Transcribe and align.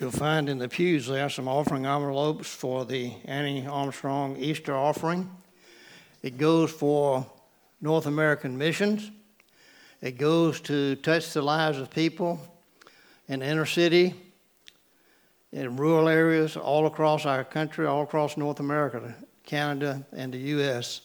You'll 0.00 0.12
find 0.12 0.48
in 0.48 0.58
the 0.58 0.68
pews 0.68 1.08
there 1.08 1.28
some 1.28 1.48
offering 1.48 1.84
envelopes 1.84 2.46
for 2.46 2.84
the 2.84 3.14
Annie 3.24 3.66
Armstrong 3.66 4.36
Easter 4.36 4.72
offering. 4.72 5.28
It 6.22 6.38
goes 6.38 6.70
for 6.70 7.26
North 7.80 8.06
American 8.06 8.56
missions. 8.56 9.10
It 10.00 10.16
goes 10.16 10.60
to 10.62 10.94
touch 10.94 11.32
the 11.32 11.42
lives 11.42 11.78
of 11.80 11.90
people 11.90 12.40
in 13.26 13.42
inner 13.42 13.66
city, 13.66 14.14
in 15.50 15.76
rural 15.76 16.08
areas, 16.08 16.56
all 16.56 16.86
across 16.86 17.26
our 17.26 17.42
country, 17.42 17.84
all 17.84 18.04
across 18.04 18.36
North 18.36 18.60
America, 18.60 19.16
Canada, 19.44 20.06
and 20.12 20.32
the 20.32 20.38
U.S. 20.38 21.00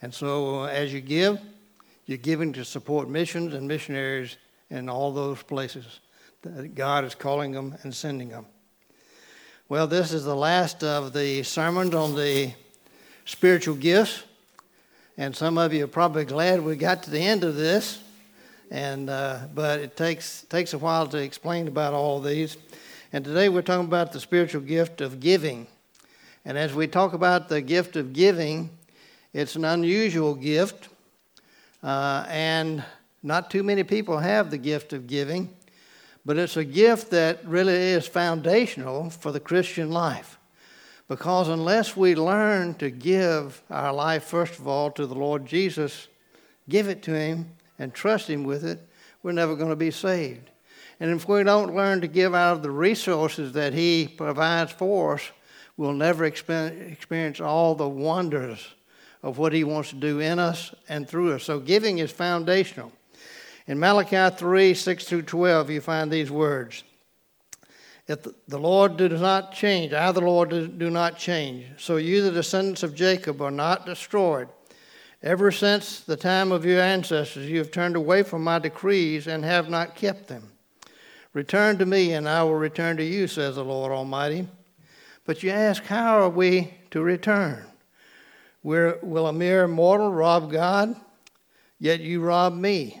And 0.00 0.12
so, 0.12 0.62
uh, 0.62 0.66
as 0.68 0.90
you 0.90 1.02
give, 1.02 1.38
you're 2.06 2.16
giving 2.16 2.54
to 2.54 2.64
support 2.64 3.10
missions 3.10 3.52
and 3.52 3.68
missionaries 3.68 4.38
in 4.70 4.88
all 4.88 5.12
those 5.12 5.42
places 5.42 6.00
that 6.42 6.74
God 6.74 7.04
is 7.04 7.14
calling 7.14 7.52
them 7.52 7.76
and 7.82 7.94
sending 7.94 8.30
them. 8.30 8.46
Well, 9.68 9.86
this 9.86 10.12
is 10.12 10.24
the 10.24 10.34
last 10.34 10.82
of 10.82 11.12
the 11.12 11.44
sermons 11.44 11.94
on 11.94 12.16
the 12.16 12.52
spiritual 13.24 13.76
gifts. 13.76 14.24
And 15.16 15.36
some 15.36 15.56
of 15.56 15.72
you 15.72 15.84
are 15.84 15.88
probably 15.88 16.24
glad 16.24 16.60
we 16.60 16.74
got 16.74 17.04
to 17.04 17.10
the 17.10 17.20
end 17.20 17.44
of 17.44 17.54
this. 17.54 18.02
And, 18.72 19.08
uh, 19.08 19.40
but 19.54 19.80
it 19.80 19.96
takes, 19.96 20.42
takes 20.42 20.72
a 20.72 20.78
while 20.78 21.06
to 21.08 21.18
explain 21.18 21.68
about 21.68 21.94
all 21.94 22.20
these. 22.20 22.56
And 23.12 23.24
today 23.24 23.48
we're 23.48 23.62
talking 23.62 23.86
about 23.86 24.10
the 24.10 24.20
spiritual 24.20 24.62
gift 24.62 25.00
of 25.00 25.20
giving. 25.20 25.68
And 26.44 26.58
as 26.58 26.74
we 26.74 26.88
talk 26.88 27.12
about 27.12 27.48
the 27.48 27.60
gift 27.60 27.94
of 27.94 28.12
giving, 28.12 28.70
it's 29.32 29.54
an 29.54 29.64
unusual 29.64 30.34
gift. 30.34 30.88
Uh, 31.84 32.26
and 32.28 32.82
not 33.22 33.48
too 33.48 33.62
many 33.62 33.84
people 33.84 34.18
have 34.18 34.50
the 34.50 34.58
gift 34.58 34.92
of 34.92 35.06
giving, 35.06 35.48
but 36.24 36.38
it's 36.38 36.56
a 36.56 36.64
gift 36.64 37.10
that 37.10 37.44
really 37.46 37.74
is 37.74 38.06
foundational 38.06 39.10
for 39.10 39.32
the 39.32 39.40
Christian 39.40 39.90
life. 39.90 40.38
Because 41.08 41.48
unless 41.48 41.96
we 41.96 42.14
learn 42.14 42.74
to 42.74 42.90
give 42.90 43.62
our 43.70 43.92
life, 43.92 44.24
first 44.24 44.58
of 44.58 44.68
all, 44.68 44.90
to 44.92 45.06
the 45.06 45.14
Lord 45.14 45.44
Jesus, 45.44 46.08
give 46.68 46.88
it 46.88 47.02
to 47.02 47.14
Him, 47.14 47.50
and 47.78 47.92
trust 47.92 48.30
Him 48.30 48.44
with 48.44 48.64
it, 48.64 48.88
we're 49.22 49.32
never 49.32 49.56
going 49.56 49.70
to 49.70 49.76
be 49.76 49.90
saved. 49.90 50.50
And 51.00 51.10
if 51.10 51.28
we 51.28 51.42
don't 51.42 51.74
learn 51.74 52.00
to 52.00 52.06
give 52.06 52.34
out 52.34 52.56
of 52.56 52.62
the 52.62 52.70
resources 52.70 53.52
that 53.54 53.74
He 53.74 54.06
provides 54.06 54.70
for 54.70 55.14
us, 55.14 55.30
we'll 55.76 55.92
never 55.92 56.24
experience 56.24 57.40
all 57.40 57.74
the 57.74 57.88
wonders 57.88 58.74
of 59.22 59.38
what 59.38 59.52
He 59.52 59.64
wants 59.64 59.90
to 59.90 59.96
do 59.96 60.20
in 60.20 60.38
us 60.38 60.72
and 60.88 61.08
through 61.08 61.34
us. 61.34 61.44
So 61.44 61.58
giving 61.58 61.98
is 61.98 62.12
foundational. 62.12 62.92
In 63.66 63.78
Malachi 63.78 64.34
3 64.36 64.74
6 64.74 65.04
through 65.04 65.22
12, 65.22 65.70
you 65.70 65.80
find 65.80 66.10
these 66.10 66.30
words 66.30 66.84
If 68.06 68.26
the 68.48 68.58
Lord 68.58 68.96
does 68.96 69.20
not 69.20 69.52
change, 69.52 69.92
I, 69.92 70.10
the 70.12 70.20
Lord, 70.20 70.50
do 70.78 70.90
not 70.90 71.16
change, 71.16 71.66
so 71.78 71.96
you, 71.96 72.22
the 72.22 72.32
descendants 72.32 72.82
of 72.82 72.94
Jacob, 72.94 73.40
are 73.40 73.50
not 73.50 73.86
destroyed. 73.86 74.48
Ever 75.22 75.52
since 75.52 76.00
the 76.00 76.16
time 76.16 76.50
of 76.50 76.64
your 76.64 76.80
ancestors, 76.80 77.48
you 77.48 77.58
have 77.58 77.70
turned 77.70 77.94
away 77.94 78.24
from 78.24 78.42
my 78.42 78.58
decrees 78.58 79.28
and 79.28 79.44
have 79.44 79.70
not 79.70 79.94
kept 79.94 80.26
them. 80.26 80.50
Return 81.32 81.78
to 81.78 81.86
me, 81.86 82.12
and 82.12 82.28
I 82.28 82.42
will 82.42 82.56
return 82.56 82.96
to 82.96 83.04
you, 83.04 83.28
says 83.28 83.54
the 83.54 83.64
Lord 83.64 83.92
Almighty. 83.92 84.48
But 85.24 85.44
you 85.44 85.50
ask, 85.50 85.84
How 85.84 86.20
are 86.20 86.28
we 86.28 86.74
to 86.90 87.00
return? 87.02 87.64
will 88.64 89.26
a 89.26 89.32
mere 89.32 89.66
mortal 89.66 90.12
rob 90.12 90.50
God? 90.50 90.94
Yet 91.78 92.00
you 92.00 92.20
rob 92.20 92.54
me. 92.54 93.00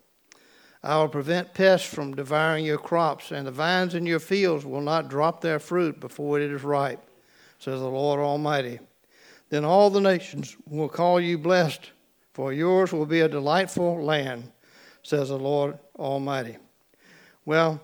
I 0.83 0.97
will 0.97 1.09
prevent 1.09 1.53
pests 1.53 1.87
from 1.87 2.15
devouring 2.15 2.65
your 2.65 2.79
crops, 2.79 3.31
and 3.31 3.45
the 3.45 3.51
vines 3.51 3.93
in 3.93 4.05
your 4.05 4.19
fields 4.19 4.65
will 4.65 4.81
not 4.81 5.09
drop 5.09 5.41
their 5.41 5.59
fruit 5.59 5.99
before 5.99 6.39
it 6.39 6.51
is 6.51 6.63
ripe, 6.63 7.03
says 7.59 7.79
the 7.79 7.87
Lord 7.87 8.19
Almighty. 8.19 8.79
Then 9.49 9.63
all 9.63 9.89
the 9.89 10.01
nations 10.01 10.57
will 10.67 10.89
call 10.89 11.19
you 11.19 11.37
blessed, 11.37 11.91
for 12.33 12.51
yours 12.51 12.93
will 12.93 13.05
be 13.05 13.19
a 13.19 13.29
delightful 13.29 14.03
land, 14.03 14.51
says 15.03 15.29
the 15.29 15.37
Lord 15.37 15.77
Almighty. 15.99 16.57
Well, 17.45 17.79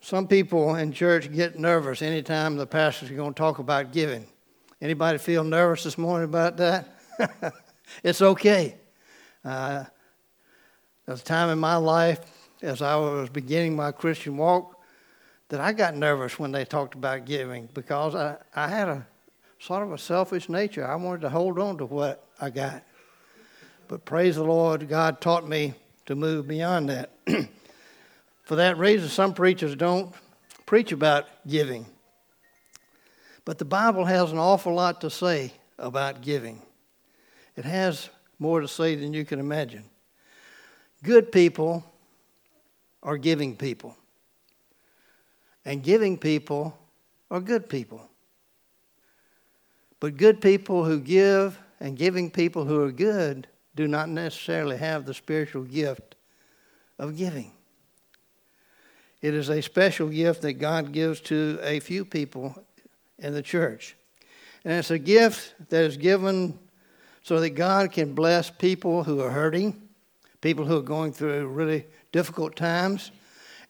some 0.00 0.28
people 0.28 0.76
in 0.76 0.92
church 0.92 1.32
get 1.32 1.58
nervous 1.58 2.00
anytime 2.00 2.56
the 2.56 2.66
pastor's 2.66 3.10
are 3.10 3.14
going 3.14 3.34
to 3.34 3.38
talk 3.38 3.58
about 3.58 3.92
giving. 3.92 4.26
Anybody 4.80 5.18
feel 5.18 5.42
nervous 5.42 5.82
this 5.82 5.98
morning 5.98 6.28
about 6.28 6.56
that? 6.58 6.96
it's 8.04 8.22
okay. 8.22 8.76
Uh, 9.44 9.84
there's 11.08 11.22
a 11.22 11.24
time 11.24 11.48
in 11.48 11.58
my 11.58 11.76
life 11.76 12.20
as 12.60 12.82
I 12.82 12.94
was 12.96 13.30
beginning 13.30 13.74
my 13.74 13.92
Christian 13.92 14.36
walk 14.36 14.78
that 15.48 15.58
I 15.58 15.72
got 15.72 15.96
nervous 15.96 16.38
when 16.38 16.52
they 16.52 16.66
talked 16.66 16.94
about 16.94 17.24
giving 17.24 17.66
because 17.72 18.14
I, 18.14 18.36
I 18.54 18.68
had 18.68 18.88
a 18.88 19.06
sort 19.58 19.84
of 19.84 19.92
a 19.92 19.96
selfish 19.96 20.50
nature. 20.50 20.86
I 20.86 20.96
wanted 20.96 21.22
to 21.22 21.30
hold 21.30 21.58
on 21.58 21.78
to 21.78 21.86
what 21.86 22.26
I 22.38 22.50
got. 22.50 22.82
But 23.88 24.04
praise 24.04 24.36
the 24.36 24.44
Lord, 24.44 24.86
God 24.86 25.22
taught 25.22 25.48
me 25.48 25.72
to 26.04 26.14
move 26.14 26.46
beyond 26.46 26.90
that. 26.90 27.10
For 28.42 28.56
that 28.56 28.76
reason, 28.76 29.08
some 29.08 29.32
preachers 29.32 29.74
don't 29.76 30.12
preach 30.66 30.92
about 30.92 31.26
giving. 31.46 31.86
But 33.46 33.56
the 33.56 33.64
Bible 33.64 34.04
has 34.04 34.30
an 34.30 34.36
awful 34.36 34.74
lot 34.74 35.00
to 35.00 35.08
say 35.08 35.54
about 35.78 36.20
giving. 36.20 36.60
It 37.56 37.64
has 37.64 38.10
more 38.38 38.60
to 38.60 38.68
say 38.68 38.94
than 38.94 39.14
you 39.14 39.24
can 39.24 39.40
imagine. 39.40 39.84
Good 41.02 41.30
people 41.30 41.84
are 43.02 43.16
giving 43.16 43.56
people, 43.56 43.96
and 45.64 45.82
giving 45.82 46.18
people 46.18 46.76
are 47.30 47.40
good 47.40 47.68
people. 47.68 48.08
But 50.00 50.16
good 50.16 50.40
people 50.40 50.84
who 50.84 51.00
give 51.00 51.58
and 51.80 51.96
giving 51.96 52.30
people 52.30 52.64
who 52.64 52.82
are 52.82 52.92
good 52.92 53.46
do 53.74 53.86
not 53.86 54.08
necessarily 54.08 54.76
have 54.76 55.06
the 55.06 55.14
spiritual 55.14 55.62
gift 55.62 56.16
of 56.98 57.16
giving. 57.16 57.52
It 59.20 59.34
is 59.34 59.48
a 59.48 59.60
special 59.60 60.08
gift 60.08 60.42
that 60.42 60.54
God 60.54 60.92
gives 60.92 61.20
to 61.22 61.58
a 61.62 61.80
few 61.80 62.04
people 62.04 62.64
in 63.18 63.34
the 63.34 63.42
church. 63.42 63.96
And 64.64 64.74
it's 64.74 64.90
a 64.90 64.98
gift 64.98 65.54
that 65.70 65.84
is 65.84 65.96
given 65.96 66.58
so 67.22 67.40
that 67.40 67.50
God 67.50 67.92
can 67.92 68.14
bless 68.14 68.50
people 68.50 69.04
who 69.04 69.20
are 69.20 69.30
hurting 69.30 69.87
people 70.40 70.64
who 70.64 70.78
are 70.78 70.82
going 70.82 71.12
through 71.12 71.46
really 71.48 71.86
difficult 72.12 72.56
times. 72.56 73.10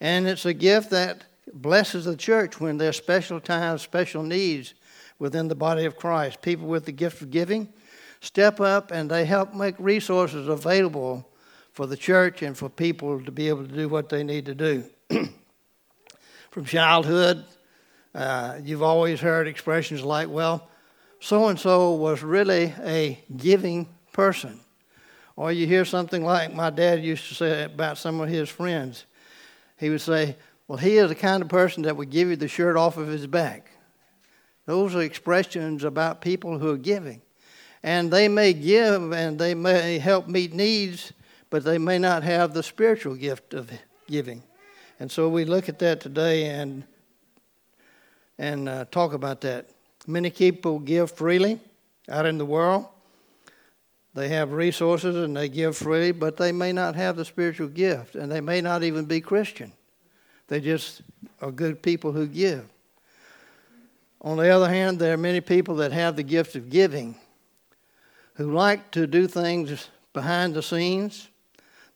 And 0.00 0.26
it's 0.26 0.46
a 0.46 0.54
gift 0.54 0.90
that 0.90 1.24
blesses 1.52 2.04
the 2.04 2.16
church 2.16 2.60
when 2.60 2.78
there's 2.78 2.96
special 2.96 3.40
times, 3.40 3.82
special 3.82 4.22
needs 4.22 4.74
within 5.18 5.48
the 5.48 5.54
body 5.54 5.84
of 5.84 5.96
Christ. 5.96 6.42
People 6.42 6.66
with 6.66 6.84
the 6.84 6.92
gift 6.92 7.22
of 7.22 7.30
giving 7.30 7.72
step 8.20 8.60
up 8.60 8.90
and 8.90 9.10
they 9.10 9.24
help 9.24 9.54
make 9.54 9.74
resources 9.78 10.48
available 10.48 11.28
for 11.72 11.86
the 11.86 11.96
church 11.96 12.42
and 12.42 12.56
for 12.56 12.68
people 12.68 13.22
to 13.24 13.30
be 13.30 13.48
able 13.48 13.64
to 13.64 13.74
do 13.74 13.88
what 13.88 14.08
they 14.08 14.24
need 14.24 14.46
to 14.46 14.54
do. 14.54 14.84
From 16.50 16.64
childhood, 16.64 17.44
uh, 18.14 18.58
you've 18.64 18.82
always 18.82 19.20
heard 19.20 19.46
expressions 19.46 20.02
like, 20.02 20.28
well, 20.28 20.68
so 21.20 21.48
and 21.48 21.58
so 21.58 21.92
was 21.92 22.22
really 22.22 22.74
a 22.82 23.22
giving 23.36 23.88
person. 24.12 24.60
Or 25.38 25.52
you 25.52 25.68
hear 25.68 25.84
something 25.84 26.24
like 26.24 26.52
my 26.52 26.68
dad 26.68 27.04
used 27.04 27.28
to 27.28 27.34
say 27.36 27.62
about 27.62 27.96
some 27.96 28.20
of 28.20 28.28
his 28.28 28.48
friends. 28.48 29.04
He 29.76 29.88
would 29.88 30.00
say, 30.00 30.34
Well, 30.66 30.78
he 30.78 30.96
is 30.96 31.10
the 31.10 31.14
kind 31.14 31.44
of 31.44 31.48
person 31.48 31.84
that 31.84 31.96
would 31.96 32.10
give 32.10 32.28
you 32.28 32.34
the 32.34 32.48
shirt 32.48 32.76
off 32.76 32.96
of 32.96 33.06
his 33.06 33.28
back. 33.28 33.70
Those 34.66 34.96
are 34.96 35.00
expressions 35.00 35.84
about 35.84 36.22
people 36.22 36.58
who 36.58 36.70
are 36.72 36.76
giving. 36.76 37.22
And 37.84 38.12
they 38.12 38.26
may 38.26 38.52
give 38.52 39.12
and 39.12 39.38
they 39.38 39.54
may 39.54 40.00
help 40.00 40.26
meet 40.26 40.54
needs, 40.54 41.12
but 41.50 41.62
they 41.62 41.78
may 41.78 42.00
not 42.00 42.24
have 42.24 42.52
the 42.52 42.64
spiritual 42.64 43.14
gift 43.14 43.54
of 43.54 43.70
giving. 44.08 44.42
And 44.98 45.08
so 45.08 45.28
we 45.28 45.44
look 45.44 45.68
at 45.68 45.78
that 45.78 46.00
today 46.00 46.46
and, 46.46 46.82
and 48.38 48.68
uh, 48.68 48.86
talk 48.90 49.12
about 49.12 49.42
that. 49.42 49.70
Many 50.04 50.30
people 50.30 50.80
give 50.80 51.12
freely 51.12 51.60
out 52.08 52.26
in 52.26 52.38
the 52.38 52.44
world. 52.44 52.88
They 54.18 54.30
have 54.30 54.50
resources 54.50 55.14
and 55.14 55.36
they 55.36 55.48
give 55.48 55.76
freely, 55.76 56.10
but 56.10 56.36
they 56.36 56.50
may 56.50 56.72
not 56.72 56.96
have 56.96 57.14
the 57.14 57.24
spiritual 57.24 57.68
gift, 57.68 58.16
and 58.16 58.32
they 58.32 58.40
may 58.40 58.60
not 58.60 58.82
even 58.82 59.04
be 59.04 59.20
Christian. 59.20 59.72
They 60.48 60.60
just 60.60 61.02
are 61.40 61.52
good 61.52 61.84
people 61.84 62.10
who 62.10 62.26
give. 62.26 62.68
On 64.20 64.36
the 64.36 64.48
other 64.48 64.68
hand, 64.68 64.98
there 64.98 65.14
are 65.14 65.16
many 65.18 65.40
people 65.40 65.76
that 65.76 65.92
have 65.92 66.16
the 66.16 66.24
gift 66.24 66.56
of 66.56 66.68
giving 66.68 67.14
who 68.34 68.52
like 68.52 68.90
to 68.90 69.06
do 69.06 69.28
things 69.28 69.88
behind 70.12 70.52
the 70.52 70.64
scenes. 70.64 71.28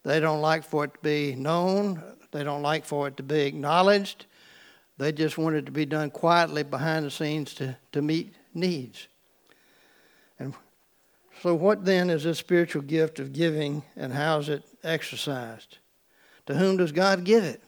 They 0.04 0.20
don't 0.20 0.40
like 0.40 0.62
for 0.62 0.84
it 0.84 0.94
to 0.94 1.00
be 1.00 1.34
known, 1.34 2.04
they 2.30 2.44
don't 2.44 2.62
like 2.62 2.84
for 2.84 3.08
it 3.08 3.16
to 3.16 3.24
be 3.24 3.40
acknowledged. 3.40 4.26
They 4.96 5.10
just 5.10 5.38
want 5.38 5.56
it 5.56 5.66
to 5.66 5.72
be 5.72 5.86
done 5.86 6.12
quietly 6.12 6.62
behind 6.62 7.04
the 7.04 7.10
scenes 7.10 7.52
to, 7.54 7.76
to 7.90 8.00
meet 8.00 8.36
needs. 8.54 9.08
So, 11.42 11.56
what 11.56 11.84
then 11.84 12.08
is 12.08 12.22
this 12.22 12.38
spiritual 12.38 12.82
gift 12.82 13.18
of 13.18 13.32
giving 13.32 13.82
and 13.96 14.12
how 14.12 14.38
is 14.38 14.48
it 14.48 14.62
exercised? 14.84 15.78
To 16.46 16.54
whom 16.54 16.76
does 16.76 16.92
God 16.92 17.24
give 17.24 17.42
it? 17.42 17.60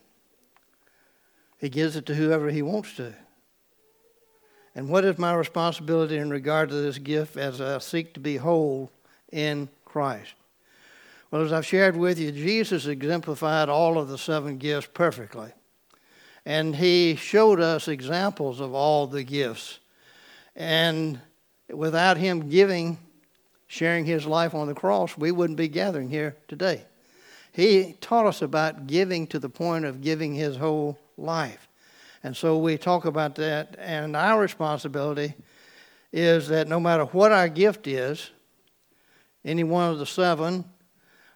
He 1.58 1.68
gives 1.68 1.96
it 1.96 2.06
to 2.06 2.14
whoever 2.14 2.50
He 2.50 2.62
wants 2.62 2.94
to. 2.96 3.12
And 4.76 4.88
what 4.88 5.04
is 5.04 5.18
my 5.18 5.34
responsibility 5.34 6.18
in 6.18 6.30
regard 6.30 6.68
to 6.68 6.76
this 6.76 6.98
gift 6.98 7.36
as 7.36 7.60
I 7.60 7.78
seek 7.78 8.14
to 8.14 8.20
be 8.20 8.36
whole 8.36 8.92
in 9.32 9.68
Christ? 9.84 10.34
Well, 11.32 11.42
as 11.42 11.52
I've 11.52 11.66
shared 11.66 11.96
with 11.96 12.20
you, 12.20 12.30
Jesus 12.30 12.86
exemplified 12.86 13.68
all 13.68 13.98
of 13.98 14.06
the 14.06 14.18
seven 14.18 14.58
gifts 14.58 14.88
perfectly. 14.94 15.50
And 16.46 16.76
he 16.76 17.16
showed 17.16 17.58
us 17.58 17.88
examples 17.88 18.60
of 18.60 18.72
all 18.72 19.08
the 19.08 19.24
gifts. 19.24 19.80
And 20.54 21.18
without 21.68 22.18
him 22.18 22.48
giving, 22.50 22.98
sharing 23.74 24.04
his 24.04 24.24
life 24.24 24.54
on 24.54 24.68
the 24.68 24.74
cross, 24.74 25.18
we 25.18 25.32
wouldn't 25.32 25.56
be 25.56 25.66
gathering 25.66 26.08
here 26.08 26.36
today. 26.46 26.84
He 27.50 27.96
taught 28.00 28.24
us 28.24 28.40
about 28.40 28.86
giving 28.86 29.26
to 29.26 29.40
the 29.40 29.48
point 29.48 29.84
of 29.84 30.00
giving 30.00 30.32
his 30.32 30.56
whole 30.56 30.96
life. 31.16 31.66
And 32.22 32.36
so 32.36 32.56
we 32.56 32.78
talk 32.78 33.04
about 33.04 33.34
that. 33.34 33.74
And 33.80 34.14
our 34.14 34.40
responsibility 34.40 35.34
is 36.12 36.46
that 36.48 36.68
no 36.68 36.78
matter 36.78 37.06
what 37.06 37.32
our 37.32 37.48
gift 37.48 37.88
is, 37.88 38.30
any 39.44 39.64
one 39.64 39.90
of 39.90 39.98
the 39.98 40.06
seven, 40.06 40.64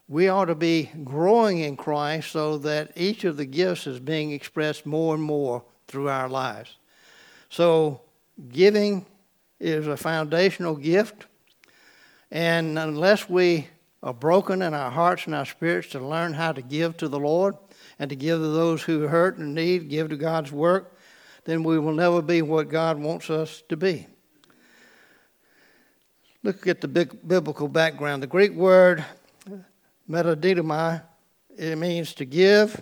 we 0.06 0.29
ought 0.29 0.44
to 0.44 0.55
be 0.55 0.90
growing 1.02 1.58
in 1.58 1.76
Christ 1.76 2.31
so 2.31 2.56
that 2.58 2.93
each 2.94 3.25
of 3.25 3.37
the 3.37 3.46
gifts 3.46 3.88
is 3.88 3.99
being 3.99 4.31
expressed 4.31 4.87
more 4.87 5.12
and 5.12 5.25
more 5.25 5.64
through 5.88 6.08
our 6.08 6.29
lives. 6.29 6.76
So, 7.49 8.00
giving 8.49 9.06
is 9.58 9.88
a 9.88 9.96
foundational 9.96 10.76
gift. 10.76 11.26
And 12.30 12.78
unless 12.78 13.28
we 13.28 13.69
are 14.02 14.14
broken 14.14 14.62
in 14.62 14.75
our 14.75 14.90
hearts 14.90 15.26
and 15.26 15.34
our 15.34 15.46
spirits 15.46 15.88
to 15.88 16.00
learn 16.00 16.34
how 16.34 16.52
to 16.52 16.62
give 16.62 16.96
to 16.98 17.08
the 17.08 17.19
Lord, 17.19 17.56
and 17.98 18.10
to 18.10 18.16
give 18.16 18.38
to 18.38 18.48
those 18.48 18.82
who 18.82 19.08
hurt 19.08 19.38
and 19.38 19.54
need, 19.54 19.88
give 19.88 20.10
to 20.10 20.16
God's 20.16 20.52
work, 20.52 20.96
then 21.44 21.62
we 21.64 21.78
will 21.78 21.92
never 21.92 22.22
be 22.22 22.42
what 22.42 22.69
God 22.69 22.98
wants 22.98 23.30
us 23.30 23.62
to 23.69 23.76
be. 23.76 24.06
Look 26.42 26.66
at 26.66 26.80
the 26.80 26.88
big 26.88 27.26
biblical 27.26 27.69
background. 27.69 28.22
The 28.22 28.28
Greek 28.28 28.52
word 28.52 29.04
metadidomai, 30.08 31.02
it 31.56 31.76
means 31.76 32.14
to 32.14 32.25
give, 32.25 32.80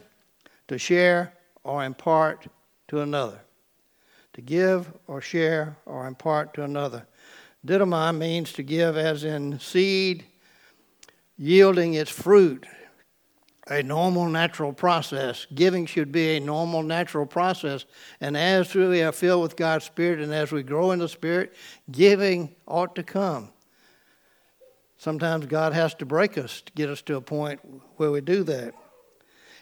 to 0.69 0.77
share, 0.77 1.33
or 1.65 1.85
impart 1.85 2.47
to 2.89 3.01
another. 3.01 3.41
To 4.35 4.43
give 4.43 4.93
or 5.07 5.23
share 5.23 5.79
or 5.87 6.07
impart 6.07 6.53
to 6.55 6.65
another. 6.65 7.07
Didomai 7.67 8.17
means 8.17 8.53
to 8.55 8.63
give 8.63 8.97
as 8.97 9.25
in 9.25 9.59
seed 9.59 10.25
yielding 11.37 11.95
its 11.95 12.11
fruit 12.11 12.67
a 13.69 13.83
normal 13.83 14.27
natural 14.27 14.73
process. 14.73 15.47
Giving 15.55 15.87
should 15.87 16.13
be 16.13 16.37
a 16.37 16.41
normal 16.41 16.83
natural 16.83 17.27
process. 17.27 17.85
And 18.21 18.37
as 18.37 18.73
we 18.75 19.03
are 19.03 19.13
filled 19.13 19.43
with 19.43 19.57
God's 19.57 19.85
Spirit 19.85 20.21
and 20.21 20.33
as 20.33 20.53
we 20.53 20.63
grow 20.63 20.93
in 20.93 21.01
the 21.01 21.09
Spirit, 21.09 21.55
giving 21.91 22.55
ought 22.67 22.95
to 22.95 23.03
come. 23.03 23.51
Sometimes 24.99 25.47
God 25.47 25.73
has 25.73 25.95
to 25.97 26.07
break 26.07 26.39
us 26.39 26.63
to 26.63 26.73
get 26.73 26.89
us 26.89 27.03
to 27.03 27.17
a 27.17 27.21
point 27.21 27.61
where 27.97 28.11
we 28.11 28.21
do 28.21 28.45
that. 28.45 28.73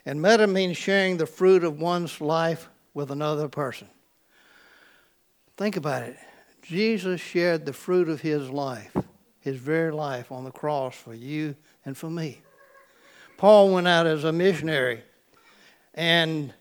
And 0.07 0.21
meta 0.21 0.47
means 0.47 0.77
sharing 0.77 1.17
the 1.17 1.27
fruit 1.27 1.65
of 1.65 1.81
one's 1.81 2.21
life 2.21 2.69
with 2.93 3.11
another 3.11 3.49
person. 3.49 3.89
Think 5.57 5.77
about 5.77 6.03
it. 6.03 6.19
Jesus 6.65 7.21
shared 7.21 7.67
the 7.67 7.75
fruit 7.75 8.09
of 8.09 8.23
his 8.23 8.49
life, 8.49 8.97
his 9.41 9.59
very 9.59 9.93
life 9.93 10.33
on 10.33 10.45
the 10.45 10.51
cross 10.51 10.97
for 10.97 11.13
you 11.13 11.55
and 11.85 11.95
for 11.95 12.09
me. 12.09 12.41
Paul 13.37 13.75
went 13.75 13.87
out 13.87 14.07
as 14.07 14.25
a 14.25 14.33
missionary 14.33 15.03
and 15.93 16.55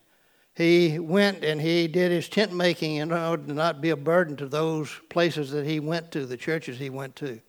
he 0.56 1.00
went 1.00 1.46
and 1.46 1.62
he 1.62 1.88
did 1.88 2.12
his 2.12 2.28
tent 2.28 2.54
making 2.54 2.98
in 2.98 3.14
order 3.14 3.44
to 3.44 3.54
not 3.54 3.80
be 3.80 3.92
a 3.92 3.96
burden 3.96 4.36
to 4.38 4.46
those 4.46 4.92
places 5.08 5.52
that 5.52 5.66
he 5.66 5.80
went 5.80 6.12
to, 6.12 6.26
the 6.26 6.36
churches 6.36 6.78
he 6.78 6.90
went 6.90 7.16
to. 7.16 7.40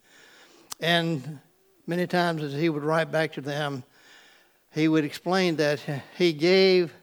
And 0.80 1.40
many 1.88 2.06
times 2.06 2.40
as 2.44 2.52
he 2.52 2.68
would 2.68 2.84
write 2.84 3.10
back 3.10 3.32
to 3.32 3.40
them, 3.40 3.82
he 4.72 4.86
would 4.86 5.04
explain 5.04 5.56
that 5.56 5.80
he 6.16 6.32
gave 6.32 6.94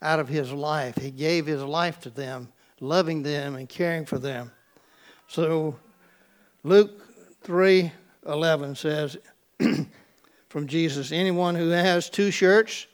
out 0.00 0.20
of 0.20 0.28
his 0.28 0.52
life. 0.52 0.96
He 0.96 1.10
gave 1.10 1.46
his 1.46 1.62
life 1.62 1.98
to 2.02 2.10
them, 2.10 2.52
loving 2.78 3.24
them 3.24 3.56
and 3.56 3.68
caring 3.68 4.06
for 4.06 4.20
them. 4.20 4.52
So 5.30 5.76
Luke 6.64 6.90
3:11 7.44 8.76
says 8.76 9.16
from 10.48 10.66
Jesus. 10.66 11.12
Anyone 11.12 11.54
who 11.54 11.68
has 11.68 12.10
two 12.10 12.32
shirts 12.32 12.88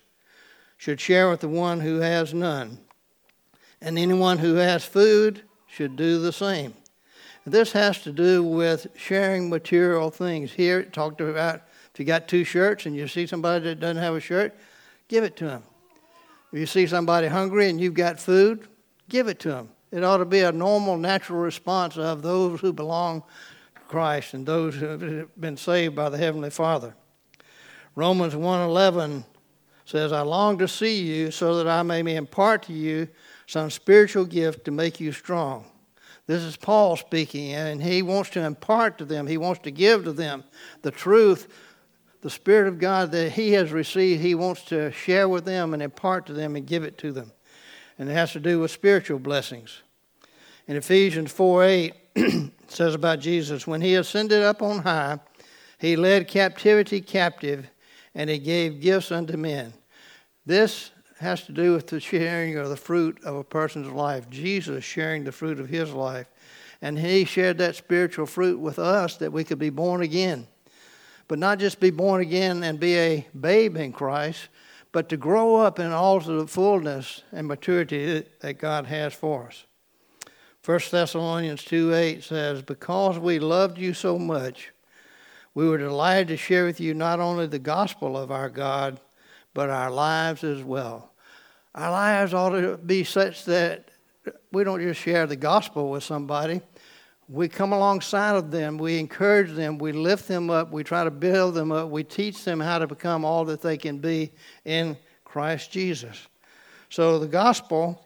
should 0.76 1.00
share 1.00 1.30
with 1.30 1.40
the 1.40 1.48
one 1.48 1.80
who 1.80 2.00
has 2.00 2.34
none. 2.34 2.76
And 3.80 3.98
anyone 3.98 4.36
who 4.36 4.56
has 4.56 4.84
food 4.84 5.44
should 5.66 5.96
do 5.96 6.20
the 6.20 6.30
same. 6.30 6.74
This 7.46 7.72
has 7.72 8.02
to 8.02 8.12
do 8.12 8.42
with 8.42 8.86
sharing 8.96 9.48
material 9.48 10.10
things. 10.10 10.52
Here 10.52 10.80
it 10.80 10.92
talked 10.92 11.22
about 11.22 11.62
if 11.94 11.98
you 11.98 12.04
got 12.04 12.28
two 12.28 12.44
shirts 12.44 12.84
and 12.84 12.94
you 12.94 13.08
see 13.08 13.26
somebody 13.26 13.64
that 13.64 13.80
doesn't 13.80 14.02
have 14.02 14.14
a 14.14 14.20
shirt, 14.20 14.54
give 15.08 15.24
it 15.24 15.36
to 15.36 15.46
them. 15.46 15.62
If 16.52 16.58
you 16.58 16.66
see 16.66 16.86
somebody 16.86 17.28
hungry 17.28 17.70
and 17.70 17.80
you've 17.80 17.94
got 17.94 18.20
food, 18.20 18.68
give 19.08 19.26
it 19.26 19.38
to 19.40 19.48
them. 19.48 19.70
It 19.92 20.02
ought 20.02 20.18
to 20.18 20.24
be 20.24 20.40
a 20.40 20.52
normal, 20.52 20.96
natural 20.96 21.38
response 21.38 21.96
of 21.96 22.22
those 22.22 22.60
who 22.60 22.72
belong 22.72 23.22
to 23.74 23.80
Christ 23.82 24.34
and 24.34 24.44
those 24.44 24.74
who 24.74 24.86
have 24.86 25.40
been 25.40 25.56
saved 25.56 25.94
by 25.94 26.08
the 26.08 26.18
Heavenly 26.18 26.50
Father. 26.50 26.94
Romans 27.94 28.34
1:11 28.34 29.24
says, 29.84 30.12
"I 30.12 30.22
long 30.22 30.58
to 30.58 30.68
see 30.68 31.00
you 31.00 31.30
so 31.30 31.56
that 31.56 31.68
I 31.68 31.82
may 31.82 32.16
impart 32.16 32.64
to 32.64 32.72
you 32.72 33.08
some 33.46 33.70
spiritual 33.70 34.24
gift 34.24 34.64
to 34.64 34.70
make 34.70 35.00
you 35.00 35.12
strong." 35.12 35.70
This 36.26 36.42
is 36.42 36.56
Paul 36.56 36.96
speaking, 36.96 37.52
and 37.52 37.80
he 37.80 38.02
wants 38.02 38.30
to 38.30 38.40
impart 38.40 38.98
to 38.98 39.04
them, 39.04 39.28
he 39.28 39.38
wants 39.38 39.60
to 39.62 39.70
give 39.70 40.02
to 40.04 40.12
them 40.12 40.42
the 40.82 40.90
truth, 40.90 41.46
the 42.22 42.30
Spirit 42.30 42.66
of 42.66 42.80
God 42.80 43.12
that 43.12 43.32
he 43.32 43.52
has 43.52 43.70
received, 43.70 44.20
he 44.20 44.34
wants 44.34 44.64
to 44.64 44.90
share 44.90 45.28
with 45.28 45.44
them 45.44 45.72
and 45.72 45.80
impart 45.80 46.26
to 46.26 46.32
them 46.32 46.56
and 46.56 46.66
give 46.66 46.82
it 46.82 46.98
to 46.98 47.12
them. 47.12 47.30
And 47.98 48.08
it 48.08 48.12
has 48.12 48.32
to 48.32 48.40
do 48.40 48.60
with 48.60 48.70
spiritual 48.70 49.18
blessings. 49.18 49.82
In 50.66 50.76
Ephesians 50.76 51.32
4 51.32 51.64
8 51.64 51.94
says 52.68 52.94
about 52.94 53.20
Jesus, 53.20 53.66
when 53.66 53.80
he 53.80 53.94
ascended 53.94 54.42
up 54.42 54.62
on 54.62 54.80
high, 54.80 55.18
he 55.78 55.96
led 55.96 56.28
captivity 56.28 57.00
captive 57.00 57.68
and 58.14 58.30
he 58.30 58.38
gave 58.38 58.80
gifts 58.80 59.12
unto 59.12 59.36
men. 59.36 59.72
This 60.44 60.90
has 61.18 61.44
to 61.44 61.52
do 61.52 61.72
with 61.72 61.86
the 61.86 62.00
sharing 62.00 62.56
of 62.56 62.68
the 62.68 62.76
fruit 62.76 63.22
of 63.24 63.36
a 63.36 63.44
person's 63.44 63.88
life. 63.88 64.28
Jesus 64.30 64.84
sharing 64.84 65.24
the 65.24 65.32
fruit 65.32 65.60
of 65.60 65.68
his 65.68 65.92
life. 65.92 66.26
And 66.82 66.98
he 66.98 67.24
shared 67.24 67.58
that 67.58 67.76
spiritual 67.76 68.26
fruit 68.26 68.58
with 68.58 68.78
us 68.78 69.16
that 69.16 69.32
we 69.32 69.44
could 69.44 69.58
be 69.58 69.70
born 69.70 70.02
again. 70.02 70.46
But 71.28 71.38
not 71.38 71.58
just 71.58 71.80
be 71.80 71.90
born 71.90 72.20
again 72.20 72.62
and 72.62 72.78
be 72.78 72.96
a 72.96 73.26
babe 73.38 73.76
in 73.76 73.92
Christ, 73.92 74.48
but 74.96 75.10
to 75.10 75.16
grow 75.18 75.56
up 75.56 75.78
in 75.78 75.92
all 75.92 76.18
the 76.20 76.46
fullness 76.46 77.22
and 77.30 77.46
maturity 77.46 78.24
that 78.40 78.54
God 78.54 78.86
has 78.86 79.12
for 79.12 79.48
us. 79.48 79.66
1 80.64 80.80
Thessalonians 80.90 81.62
2 81.64 81.92
8 81.92 82.24
says, 82.24 82.62
Because 82.62 83.18
we 83.18 83.38
loved 83.38 83.76
you 83.76 83.92
so 83.92 84.18
much, 84.18 84.72
we 85.54 85.68
were 85.68 85.76
delighted 85.76 86.28
to 86.28 86.38
share 86.38 86.64
with 86.64 86.80
you 86.80 86.94
not 86.94 87.20
only 87.20 87.46
the 87.46 87.58
gospel 87.58 88.16
of 88.16 88.30
our 88.30 88.48
God, 88.48 88.98
but 89.52 89.68
our 89.68 89.90
lives 89.90 90.42
as 90.42 90.62
well. 90.62 91.12
Our 91.74 91.90
lives 91.90 92.32
ought 92.32 92.58
to 92.58 92.78
be 92.78 93.04
such 93.04 93.44
that 93.44 93.90
we 94.50 94.64
don't 94.64 94.80
just 94.80 95.02
share 95.02 95.26
the 95.26 95.36
gospel 95.36 95.90
with 95.90 96.04
somebody. 96.04 96.62
We 97.28 97.48
come 97.48 97.72
alongside 97.72 98.36
of 98.36 98.52
them, 98.52 98.78
we 98.78 99.00
encourage 99.00 99.50
them, 99.50 99.78
we 99.78 99.90
lift 99.90 100.28
them 100.28 100.48
up, 100.48 100.70
we 100.70 100.84
try 100.84 101.02
to 101.02 101.10
build 101.10 101.54
them 101.54 101.72
up, 101.72 101.88
we 101.90 102.04
teach 102.04 102.44
them 102.44 102.60
how 102.60 102.78
to 102.78 102.86
become 102.86 103.24
all 103.24 103.44
that 103.46 103.60
they 103.60 103.76
can 103.76 103.98
be 103.98 104.32
in 104.64 104.96
Christ 105.24 105.72
Jesus. 105.72 106.28
So 106.88 107.18
the 107.18 107.26
gospel 107.26 108.00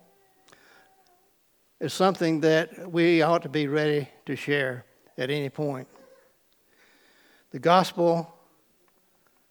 is 1.80 1.92
something 1.92 2.40
that 2.40 2.90
we 2.90 3.20
ought 3.20 3.42
to 3.42 3.50
be 3.50 3.66
ready 3.66 4.08
to 4.24 4.36
share 4.36 4.86
at 5.18 5.30
any 5.30 5.50
point. 5.50 5.86
The 7.50 7.58
gospel 7.58 8.32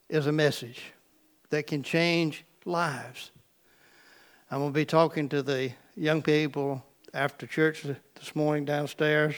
is 0.09 0.25
a 0.25 0.31
message 0.31 0.81
that 1.51 1.67
can 1.67 1.83
change 1.83 2.43
lives. 2.65 3.29
I'm 4.49 4.59
going 4.59 4.71
to 4.71 4.79
be 4.79 4.85
talking 4.85 5.29
to 5.29 5.43
the 5.43 5.71
young 5.95 6.23
people 6.23 6.83
after 7.13 7.45
church 7.45 7.83
this 7.83 8.35
morning 8.35 8.65
downstairs 8.65 9.35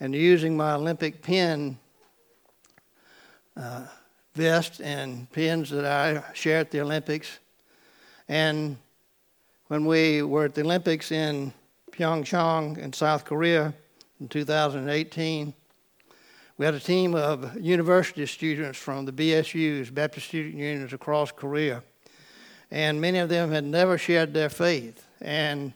and 0.00 0.14
using 0.14 0.56
my 0.56 0.74
Olympic 0.74 1.22
pin 1.22 1.78
uh, 3.56 3.86
vest 4.34 4.80
and 4.80 5.30
pins 5.32 5.70
that 5.70 5.84
I 5.84 6.22
share 6.34 6.58
at 6.58 6.70
the 6.70 6.80
Olympics. 6.80 7.38
And 8.28 8.76
when 9.68 9.86
we 9.86 10.22
were 10.22 10.46
at 10.46 10.54
the 10.54 10.62
Olympics 10.62 11.12
in 11.12 11.52
Pyeongchang 11.92 12.78
in 12.78 12.92
South 12.92 13.24
Korea 13.24 13.72
in 14.20 14.28
2018, 14.28 15.54
we 16.56 16.64
had 16.64 16.74
a 16.74 16.80
team 16.80 17.14
of 17.14 17.60
university 17.60 18.26
students 18.26 18.78
from 18.78 19.04
the 19.04 19.12
BSUs, 19.12 19.92
Baptist 19.92 20.28
Student 20.28 20.54
Unions 20.54 20.92
across 20.92 21.32
Korea. 21.32 21.82
And 22.70 23.00
many 23.00 23.18
of 23.18 23.28
them 23.28 23.50
had 23.50 23.64
never 23.64 23.98
shared 23.98 24.34
their 24.34 24.48
faith. 24.48 25.04
And 25.20 25.72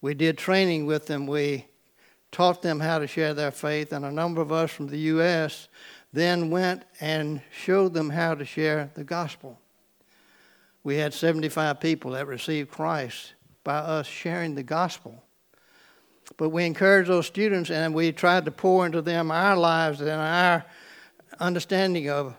we 0.00 0.14
did 0.14 0.38
training 0.38 0.86
with 0.86 1.06
them. 1.06 1.26
We 1.26 1.66
taught 2.32 2.62
them 2.62 2.80
how 2.80 2.98
to 2.98 3.06
share 3.06 3.34
their 3.34 3.50
faith. 3.50 3.92
And 3.92 4.04
a 4.04 4.12
number 4.12 4.40
of 4.40 4.52
us 4.52 4.70
from 4.70 4.86
the 4.88 4.98
U.S. 4.98 5.68
then 6.12 6.50
went 6.50 6.84
and 7.00 7.42
showed 7.50 7.94
them 7.94 8.10
how 8.10 8.34
to 8.34 8.44
share 8.44 8.90
the 8.94 9.04
gospel. 9.04 9.58
We 10.82 10.96
had 10.96 11.12
75 11.12 11.80
people 11.80 12.12
that 12.12 12.26
received 12.26 12.70
Christ 12.70 13.34
by 13.64 13.78
us 13.78 14.06
sharing 14.06 14.54
the 14.54 14.62
gospel. 14.62 15.22
But 16.36 16.50
we 16.50 16.64
encouraged 16.64 17.10
those 17.10 17.26
students 17.26 17.70
and 17.70 17.94
we 17.94 18.12
tried 18.12 18.44
to 18.44 18.50
pour 18.50 18.86
into 18.86 19.02
them 19.02 19.30
our 19.30 19.56
lives 19.56 20.00
and 20.00 20.10
our 20.10 20.64
understanding 21.38 22.08
of 22.08 22.34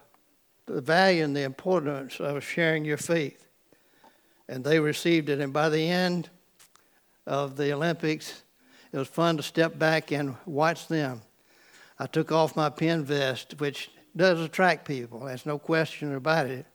the 0.65 0.81
value 0.81 1.23
and 1.23 1.35
the 1.35 1.43
importance 1.43 2.19
of 2.19 2.43
sharing 2.43 2.85
your 2.85 2.97
faith. 2.97 3.45
And 4.47 4.63
they 4.63 4.79
received 4.79 5.29
it. 5.29 5.39
And 5.39 5.53
by 5.53 5.69
the 5.69 5.87
end 5.89 6.29
of 7.27 7.57
the 7.57 7.73
Olympics, 7.73 8.43
it 8.91 8.97
was 8.97 9.07
fun 9.07 9.37
to 9.37 9.43
step 9.43 9.79
back 9.79 10.11
and 10.11 10.35
watch 10.45 10.87
them. 10.87 11.21
I 11.97 12.07
took 12.07 12.31
off 12.31 12.55
my 12.55 12.69
pin 12.69 13.05
vest, 13.05 13.59
which 13.59 13.91
does 14.15 14.41
attract 14.41 14.85
people, 14.85 15.21
there's 15.21 15.45
no 15.45 15.57
question 15.57 16.15
about 16.15 16.47
it. 16.47 16.65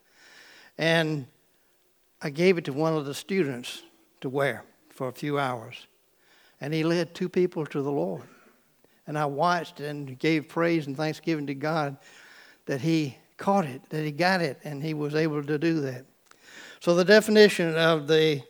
And 0.79 1.27
I 2.23 2.31
gave 2.31 2.59
it 2.59 2.65
to 2.67 2.73
one 2.73 2.95
of 2.95 3.05
the 3.05 3.15
students 3.15 3.83
to 4.21 4.29
wear 4.29 4.65
for 4.89 5.09
a 5.09 5.13
few 5.13 5.39
hours. 5.39 5.87
And 6.61 6.73
he 6.73 6.85
led 6.85 7.15
two 7.15 7.29
people 7.29 7.67
to 7.67 7.83
the 7.83 7.91
Lord. 7.91 8.23
And 9.07 9.19
I 9.19 9.27
watched 9.27 9.81
and 9.81 10.19
gave 10.19 10.49
praise 10.49 10.87
and 10.87 10.97
thanksgiving 10.97 11.47
to 11.47 11.55
God 11.55 11.97
that 12.65 12.81
he 12.81 13.19
caught 13.37 13.67
it, 13.67 13.83
that 13.91 14.03
he 14.03 14.11
got 14.11 14.41
it, 14.41 14.59
and 14.65 14.83
he 14.83 14.95
was 14.95 15.15
able 15.15 15.43
to 15.43 15.59
do 15.59 15.81
that. 15.81 16.05
So, 16.81 16.95
the 16.95 17.05
definition 17.05 17.77
of 17.77 18.07
the 18.07 18.43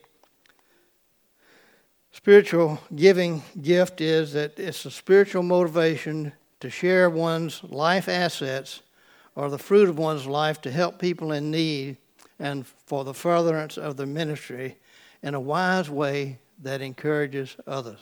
spiritual 2.17 2.79
giving 2.95 3.43
gift 3.61 4.01
is 4.01 4.33
that 4.33 4.57
it's 4.57 4.85
a 4.85 4.91
spiritual 4.91 5.43
motivation 5.43 6.33
to 6.59 6.67
share 6.67 7.11
one's 7.11 7.63
life 7.65 8.09
assets 8.09 8.81
or 9.35 9.51
the 9.51 9.57
fruit 9.57 9.87
of 9.87 9.99
one's 9.99 10.25
life 10.25 10.59
to 10.59 10.71
help 10.71 10.97
people 10.97 11.31
in 11.31 11.51
need 11.51 11.95
and 12.39 12.65
for 12.65 13.03
the 13.03 13.13
furtherance 13.13 13.77
of 13.77 13.97
the 13.97 14.05
ministry 14.07 14.75
in 15.21 15.35
a 15.35 15.39
wise 15.39 15.91
way 15.91 16.39
that 16.63 16.81
encourages 16.81 17.55
others. 17.67 17.99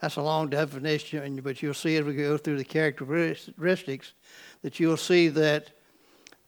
That's 0.00 0.16
a 0.16 0.22
long 0.22 0.48
definition, 0.48 1.38
but 1.42 1.62
you'll 1.62 1.74
see 1.74 1.96
as 1.98 2.06
we 2.06 2.14
go 2.14 2.38
through 2.38 2.56
the 2.56 2.64
characteristics 2.64 4.14
that 4.62 4.80
you'll 4.80 4.96
see 4.96 5.28
that 5.28 5.68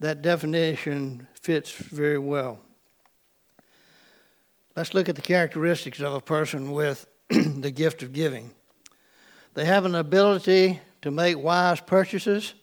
that 0.00 0.22
definition 0.22 1.28
fits 1.34 1.70
very 1.70 2.18
well. 2.18 2.60
Let's 4.76 4.92
look 4.92 5.08
at 5.08 5.14
the 5.14 5.22
characteristics 5.22 6.00
of 6.00 6.14
a 6.14 6.20
person 6.20 6.72
with 6.72 7.06
the 7.28 7.70
gift 7.70 8.02
of 8.02 8.12
giving. 8.12 8.50
They 9.54 9.64
have 9.66 9.84
an 9.84 9.94
ability 9.94 10.80
to 11.02 11.12
make 11.12 11.38
wise 11.38 11.80
purchases 11.80 12.54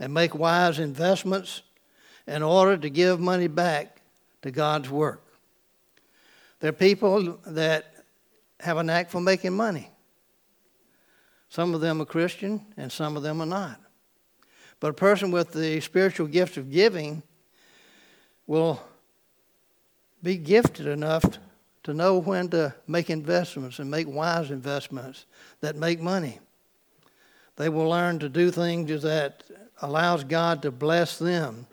and 0.00 0.12
make 0.12 0.34
wise 0.34 0.80
investments 0.80 1.62
in 2.26 2.42
order 2.42 2.76
to 2.76 2.90
give 2.90 3.20
money 3.20 3.46
back 3.46 4.00
to 4.42 4.50
God's 4.50 4.90
work. 4.90 5.22
They're 6.58 6.72
people 6.72 7.38
that 7.46 7.94
have 8.58 8.78
a 8.78 8.82
knack 8.82 9.10
for 9.10 9.20
making 9.20 9.52
money. 9.52 9.90
Some 11.50 11.72
of 11.72 11.80
them 11.80 12.02
are 12.02 12.06
Christian 12.06 12.66
and 12.76 12.90
some 12.90 13.16
of 13.16 13.22
them 13.22 13.40
are 13.40 13.46
not. 13.46 13.80
But 14.80 14.88
a 14.88 14.94
person 14.94 15.30
with 15.30 15.52
the 15.52 15.80
spiritual 15.80 16.26
gift 16.26 16.56
of 16.56 16.72
giving 16.72 17.22
will 18.48 18.82
be 20.24 20.38
gifted 20.38 20.86
enough 20.86 21.38
to 21.84 21.92
know 21.92 22.18
when 22.18 22.48
to 22.48 22.74
make 22.88 23.10
investments 23.10 23.78
and 23.78 23.90
make 23.90 24.08
wise 24.08 24.50
investments 24.50 25.26
that 25.60 25.76
make 25.76 26.00
money. 26.00 26.40
They 27.56 27.68
will 27.68 27.88
learn 27.88 28.18
to 28.20 28.28
do 28.28 28.50
things 28.50 29.02
that 29.02 29.44
allows 29.82 30.24
God 30.24 30.62
to 30.62 30.70
bless 30.70 31.18
them. 31.18 31.66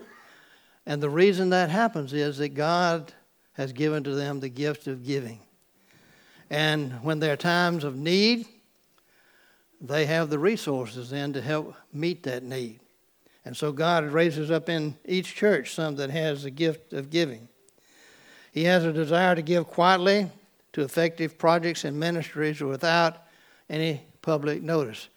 And 0.86 1.01
the 1.01 1.10
reason 1.10 1.50
that 1.51 1.70
happens 1.70 2.12
is 2.12 2.38
that 2.39 2.50
God 2.50 3.13
has 3.53 3.72
given 3.72 4.03
to 4.03 4.13
them 4.13 4.39
the 4.39 4.50
gift 4.50 4.88
of 4.88 5.05
giving. 5.05 5.39
And 6.50 6.91
when 7.03 7.20
there 7.20 7.34
are 7.34 7.38
times 7.38 7.86
of 7.86 7.96
need, 7.96 8.46
they 9.79 10.05
have 10.05 10.29
the 10.29 10.39
resources 10.39 11.10
then 11.10 11.31
to 11.34 11.41
help 11.41 11.74
meet 11.93 12.24
that 12.24 12.43
need. 12.43 12.81
And 13.46 13.55
so 13.55 13.72
God 13.72 14.03
raises 14.03 14.51
up 14.51 14.67
in 14.67 14.98
each 15.05 15.36
church 15.36 15.74
some 15.74 15.96
that 15.96 16.10
has 16.10 16.43
the 16.43 16.51
gift 16.51 16.91
of 16.91 17.10
giving. 17.10 17.48
He 18.51 18.65
has 18.65 18.86
a 18.86 18.93
desire 18.93 19.34
to 19.36 19.41
give 19.41 19.67
quietly 19.67 20.29
to 20.74 20.81
effective 20.84 21.38
projects 21.38 21.84
and 21.86 22.00
ministries 22.00 22.62
without 22.62 23.24
any 23.70 24.01
public 24.22 24.62
notice. 24.62 25.08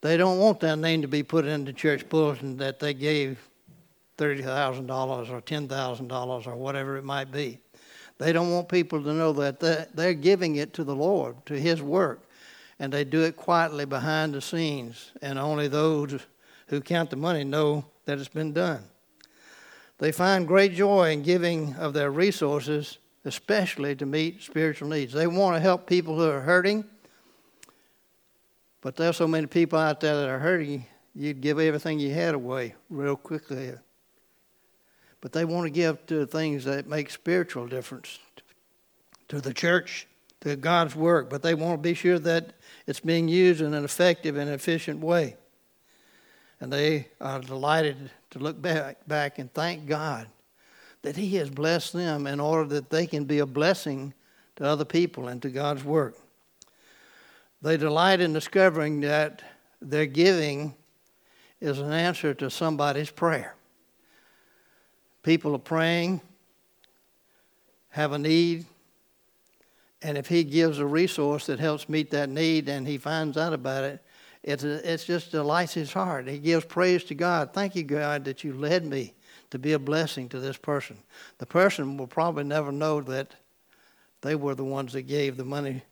They 0.00 0.16
don't 0.16 0.38
want 0.38 0.60
their 0.60 0.76
name 0.76 1.02
to 1.02 1.08
be 1.08 1.22
put 1.22 1.44
in 1.44 1.64
the 1.64 1.72
church 1.72 2.08
bulletin 2.08 2.56
that 2.56 2.80
they 2.80 2.94
gave 2.94 3.38
$30,000 4.18 5.30
or 5.30 5.40
$10,000 5.40 6.46
or 6.46 6.56
whatever 6.56 6.96
it 6.96 7.04
might 7.04 7.30
be. 7.30 7.58
They 8.18 8.32
don't 8.32 8.52
want 8.52 8.68
people 8.68 9.02
to 9.02 9.12
know 9.12 9.32
that 9.32 9.94
they're 9.94 10.14
giving 10.14 10.56
it 10.56 10.72
to 10.74 10.84
the 10.84 10.94
Lord, 10.94 11.44
to 11.46 11.58
His 11.58 11.82
work, 11.82 12.22
and 12.78 12.92
they 12.92 13.04
do 13.04 13.22
it 13.22 13.36
quietly 13.36 13.84
behind 13.84 14.34
the 14.34 14.40
scenes, 14.40 15.12
and 15.20 15.38
only 15.38 15.66
those 15.66 16.20
who 16.68 16.80
count 16.80 17.10
the 17.10 17.16
money 17.16 17.42
know 17.42 17.84
that 18.04 18.18
it's 18.18 18.28
been 18.28 18.52
done. 18.52 18.84
They 20.02 20.10
find 20.12 20.46
great 20.48 20.74
joy 20.74 21.12
in 21.12 21.22
giving 21.22 21.76
of 21.76 21.94
their 21.94 22.10
resources, 22.10 22.98
especially 23.24 23.94
to 23.96 24.04
meet 24.04 24.42
spiritual 24.42 24.88
needs. 24.88 25.12
They 25.12 25.28
want 25.28 25.56
to 25.56 25.60
help 25.60 25.86
people 25.86 26.16
who 26.16 26.28
are 26.28 26.40
hurting 26.40 26.84
but 28.82 28.96
there's 28.96 29.16
so 29.16 29.28
many 29.28 29.46
people 29.46 29.78
out 29.78 30.00
there 30.00 30.16
that 30.16 30.28
are 30.28 30.40
hurting, 30.40 30.84
you'd 31.14 31.40
give 31.40 31.58
everything 31.58 32.00
you 32.00 32.12
had 32.12 32.34
away 32.34 32.74
real 32.90 33.16
quickly. 33.16 33.72
But 35.20 35.32
they 35.32 35.44
want 35.44 35.66
to 35.66 35.70
give 35.70 36.04
to 36.06 36.26
things 36.26 36.64
that 36.64 36.88
make 36.88 37.08
spiritual 37.08 37.68
difference 37.68 38.18
to 39.28 39.40
the 39.40 39.54
church, 39.54 40.08
to 40.40 40.56
God's 40.56 40.96
work, 40.96 41.30
but 41.30 41.42
they 41.42 41.54
want 41.54 41.78
to 41.78 41.82
be 41.82 41.94
sure 41.94 42.18
that 42.18 42.54
it's 42.88 42.98
being 42.98 43.28
used 43.28 43.60
in 43.60 43.72
an 43.72 43.84
effective 43.84 44.36
and 44.36 44.50
efficient 44.50 44.98
way. 44.98 45.36
And 46.62 46.72
they 46.72 47.08
are 47.20 47.40
delighted 47.40 48.08
to 48.30 48.38
look 48.38 48.62
back, 48.62 48.98
back 49.08 49.40
and 49.40 49.52
thank 49.52 49.84
God 49.84 50.28
that 51.02 51.16
He 51.16 51.34
has 51.34 51.50
blessed 51.50 51.92
them 51.92 52.28
in 52.28 52.38
order 52.38 52.68
that 52.74 52.88
they 52.88 53.04
can 53.04 53.24
be 53.24 53.40
a 53.40 53.46
blessing 53.46 54.14
to 54.54 54.64
other 54.64 54.84
people 54.84 55.26
and 55.26 55.42
to 55.42 55.50
God's 55.50 55.82
work. 55.82 56.16
They 57.62 57.76
delight 57.76 58.20
in 58.20 58.32
discovering 58.32 59.00
that 59.00 59.42
their 59.80 60.06
giving 60.06 60.76
is 61.60 61.80
an 61.80 61.92
answer 61.92 62.32
to 62.34 62.48
somebody's 62.48 63.10
prayer. 63.10 63.56
People 65.24 65.56
are 65.56 65.58
praying, 65.58 66.20
have 67.88 68.12
a 68.12 68.18
need, 68.18 68.66
and 70.00 70.16
if 70.16 70.28
he 70.28 70.44
gives 70.44 70.78
a 70.78 70.86
resource 70.86 71.46
that 71.46 71.58
helps 71.58 71.88
meet 71.88 72.12
that 72.12 72.28
need 72.28 72.68
and 72.68 72.86
he 72.86 72.98
finds 72.98 73.36
out 73.36 73.52
about 73.52 73.82
it, 73.82 74.00
it's, 74.42 74.64
it's 74.64 75.04
just 75.04 75.30
delights 75.30 75.74
his 75.74 75.92
heart. 75.92 76.26
He 76.26 76.38
gives 76.38 76.64
praise 76.64 77.04
to 77.04 77.14
God. 77.14 77.52
Thank 77.52 77.76
you, 77.76 77.84
God, 77.84 78.24
that 78.24 78.42
you 78.42 78.52
led 78.54 78.84
me 78.84 79.14
to 79.50 79.58
be 79.58 79.72
a 79.72 79.78
blessing 79.78 80.28
to 80.30 80.40
this 80.40 80.56
person. 80.56 80.98
The 81.38 81.46
person 81.46 81.96
will 81.96 82.06
probably 82.06 82.44
never 82.44 82.72
know 82.72 83.00
that 83.02 83.34
they 84.22 84.34
were 84.34 84.54
the 84.54 84.64
ones 84.64 84.92
that 84.94 85.02
gave 85.02 85.36
the 85.36 85.44
money 85.44 85.82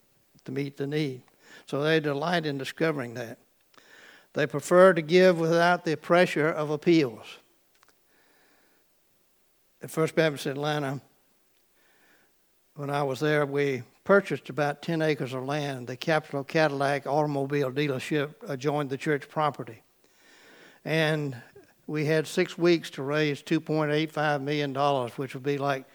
to 0.45 0.52
meet 0.52 0.76
the 0.76 0.87
need. 0.87 1.23
So 1.66 1.83
they 1.83 2.00
delight 2.00 2.47
in 2.47 2.59
discovering 2.59 3.14
that. 3.14 3.38
They 4.33 4.47
prefer 4.47 4.95
to 4.95 5.02
give 5.02 5.38
without 5.38 5.85
the 5.85 5.97
pressure 5.97 6.49
of 6.49 6.71
appeals. 6.71 7.26
At 9.83 9.90
First 9.90 10.14
Baptist 10.14 10.47
Atlanta, 10.47 11.00
when 12.75 12.90
I 12.90 13.02
was 13.02 13.21
there, 13.21 13.47
we 13.47 13.83
purchased 14.11 14.50
about 14.50 14.83
10 14.83 15.02
acres 15.02 15.33
of 15.35 15.45
land. 15.45 15.87
The 15.87 15.97
Capital 15.97 16.43
Cadillac 16.43 17.07
automobile 17.07 17.71
dealership 17.71 18.35
adjoined 18.49 18.90
the 18.90 18.99
church 18.99 19.29
property. 19.29 19.85
And 20.85 21.37
we 21.87 22.07
had 22.07 22.26
six 22.26 22.59
weeks 22.59 22.90
to 22.90 23.05
raise 23.05 23.40
$2.85 23.40 24.43
million, 24.43 24.75
which 25.14 25.35
would 25.35 25.45
be 25.45 25.59
like 25.59 25.87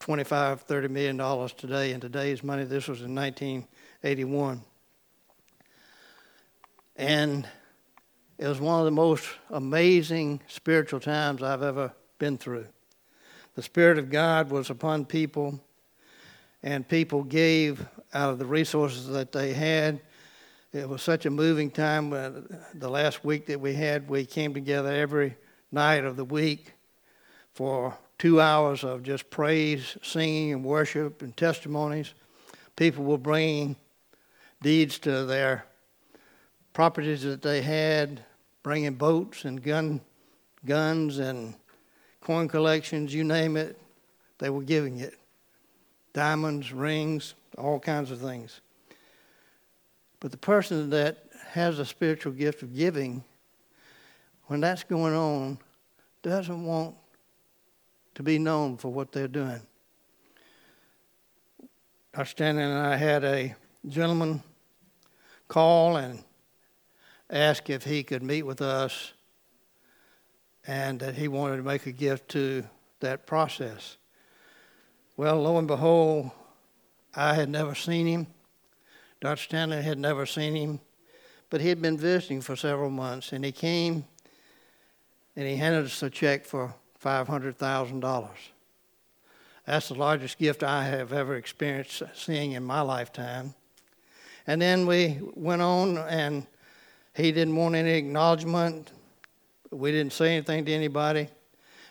25, 0.00 0.66
$30 0.66 0.88
million 0.88 1.48
today. 1.58 1.92
In 1.92 2.00
today's 2.00 2.42
money, 2.42 2.64
this 2.64 2.88
was 2.88 3.02
in 3.02 3.14
1981. 3.14 4.62
And 6.96 7.46
it 8.38 8.48
was 8.48 8.62
one 8.62 8.78
of 8.78 8.86
the 8.86 8.92
most 8.92 9.28
amazing 9.50 10.40
spiritual 10.46 11.00
times 11.00 11.42
I've 11.42 11.62
ever 11.62 11.92
been 12.18 12.38
through. 12.38 12.68
The 13.56 13.62
Spirit 13.62 13.98
of 13.98 14.08
God 14.08 14.50
was 14.50 14.70
upon 14.70 15.04
people, 15.04 15.60
and 16.62 16.86
people 16.86 17.22
gave 17.22 17.86
out 18.14 18.30
of 18.30 18.38
the 18.38 18.46
resources 18.46 19.06
that 19.08 19.32
they 19.32 19.52
had. 19.52 20.00
It 20.72 20.88
was 20.88 21.02
such 21.02 21.26
a 21.26 21.30
moving 21.30 21.70
time. 21.70 22.10
The 22.10 22.88
last 22.88 23.24
week 23.24 23.46
that 23.46 23.60
we 23.60 23.74
had, 23.74 24.08
we 24.08 24.24
came 24.26 24.54
together 24.54 24.92
every 24.92 25.36
night 25.72 26.04
of 26.04 26.16
the 26.16 26.24
week 26.24 26.74
for 27.54 27.96
two 28.18 28.40
hours 28.40 28.84
of 28.84 29.02
just 29.02 29.30
praise, 29.30 29.96
singing, 30.02 30.52
and 30.52 30.64
worship 30.64 31.22
and 31.22 31.36
testimonies. 31.36 32.12
People 32.76 33.04
were 33.04 33.18
bringing 33.18 33.76
deeds 34.62 34.98
to 35.00 35.24
their 35.24 35.64
properties 36.72 37.22
that 37.22 37.42
they 37.42 37.62
had, 37.62 38.22
bringing 38.62 38.94
boats 38.94 39.44
and 39.44 39.62
gun, 39.62 40.00
guns 40.64 41.18
and 41.18 41.54
coin 42.20 42.48
collections, 42.48 43.14
you 43.14 43.24
name 43.24 43.56
it, 43.56 43.80
they 44.38 44.50
were 44.50 44.62
giving 44.62 44.98
it. 44.98 45.14
Diamonds, 46.18 46.72
rings, 46.72 47.34
all 47.56 47.78
kinds 47.78 48.10
of 48.10 48.18
things. 48.18 48.60
But 50.18 50.32
the 50.32 50.36
person 50.36 50.90
that 50.90 51.26
has 51.50 51.78
a 51.78 51.86
spiritual 51.86 52.32
gift 52.32 52.64
of 52.64 52.74
giving, 52.74 53.22
when 54.46 54.58
that's 54.58 54.82
going 54.82 55.14
on, 55.14 55.60
doesn't 56.22 56.64
want 56.64 56.96
to 58.16 58.24
be 58.24 58.36
known 58.36 58.78
for 58.78 58.88
what 58.88 59.12
they're 59.12 59.28
doing. 59.28 59.60
Dr. 62.12 62.24
Stanley 62.26 62.64
and 62.64 62.72
I 62.72 62.96
had 62.96 63.22
a 63.22 63.54
gentleman 63.88 64.42
call 65.46 65.98
and 65.98 66.24
ask 67.30 67.70
if 67.70 67.84
he 67.84 68.02
could 68.02 68.24
meet 68.24 68.42
with 68.42 68.60
us 68.60 69.12
and 70.66 70.98
that 70.98 71.14
he 71.14 71.28
wanted 71.28 71.58
to 71.58 71.62
make 71.62 71.86
a 71.86 71.92
gift 71.92 72.28
to 72.30 72.64
that 72.98 73.24
process. 73.24 73.98
Well, 75.18 75.42
lo 75.42 75.58
and 75.58 75.66
behold, 75.66 76.30
I 77.12 77.34
had 77.34 77.48
never 77.48 77.74
seen 77.74 78.06
him. 78.06 78.28
Dr. 79.20 79.42
Stanley 79.42 79.82
had 79.82 79.98
never 79.98 80.26
seen 80.26 80.54
him, 80.54 80.78
but 81.50 81.60
he 81.60 81.68
had 81.68 81.82
been 81.82 81.98
visiting 81.98 82.40
for 82.40 82.54
several 82.54 82.88
months, 82.88 83.32
and 83.32 83.44
he 83.44 83.50
came 83.50 84.04
and 85.34 85.44
he 85.44 85.56
handed 85.56 85.86
us 85.86 86.00
a 86.04 86.08
check 86.08 86.44
for 86.44 86.72
$500,000. 87.04 88.28
That's 89.66 89.88
the 89.88 89.94
largest 89.94 90.38
gift 90.38 90.62
I 90.62 90.84
have 90.84 91.12
ever 91.12 91.34
experienced 91.34 92.00
seeing 92.14 92.52
in 92.52 92.62
my 92.62 92.82
lifetime. 92.82 93.54
And 94.46 94.62
then 94.62 94.86
we 94.86 95.18
went 95.34 95.62
on, 95.62 95.98
and 95.98 96.46
he 97.16 97.32
didn't 97.32 97.56
want 97.56 97.74
any 97.74 97.94
acknowledgement. 97.94 98.92
We 99.72 99.90
didn't 99.90 100.12
say 100.12 100.36
anything 100.36 100.64
to 100.66 100.72
anybody. 100.72 101.26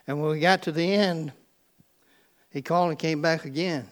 And 0.07 0.21
when 0.21 0.31
we 0.31 0.39
got 0.39 0.61
to 0.61 0.71
the 0.71 0.93
end, 0.93 1.33
he 2.57 2.61
called 2.63 2.89
and 2.89 2.97
came 2.97 3.21
back 3.21 3.45
again. 3.45 3.87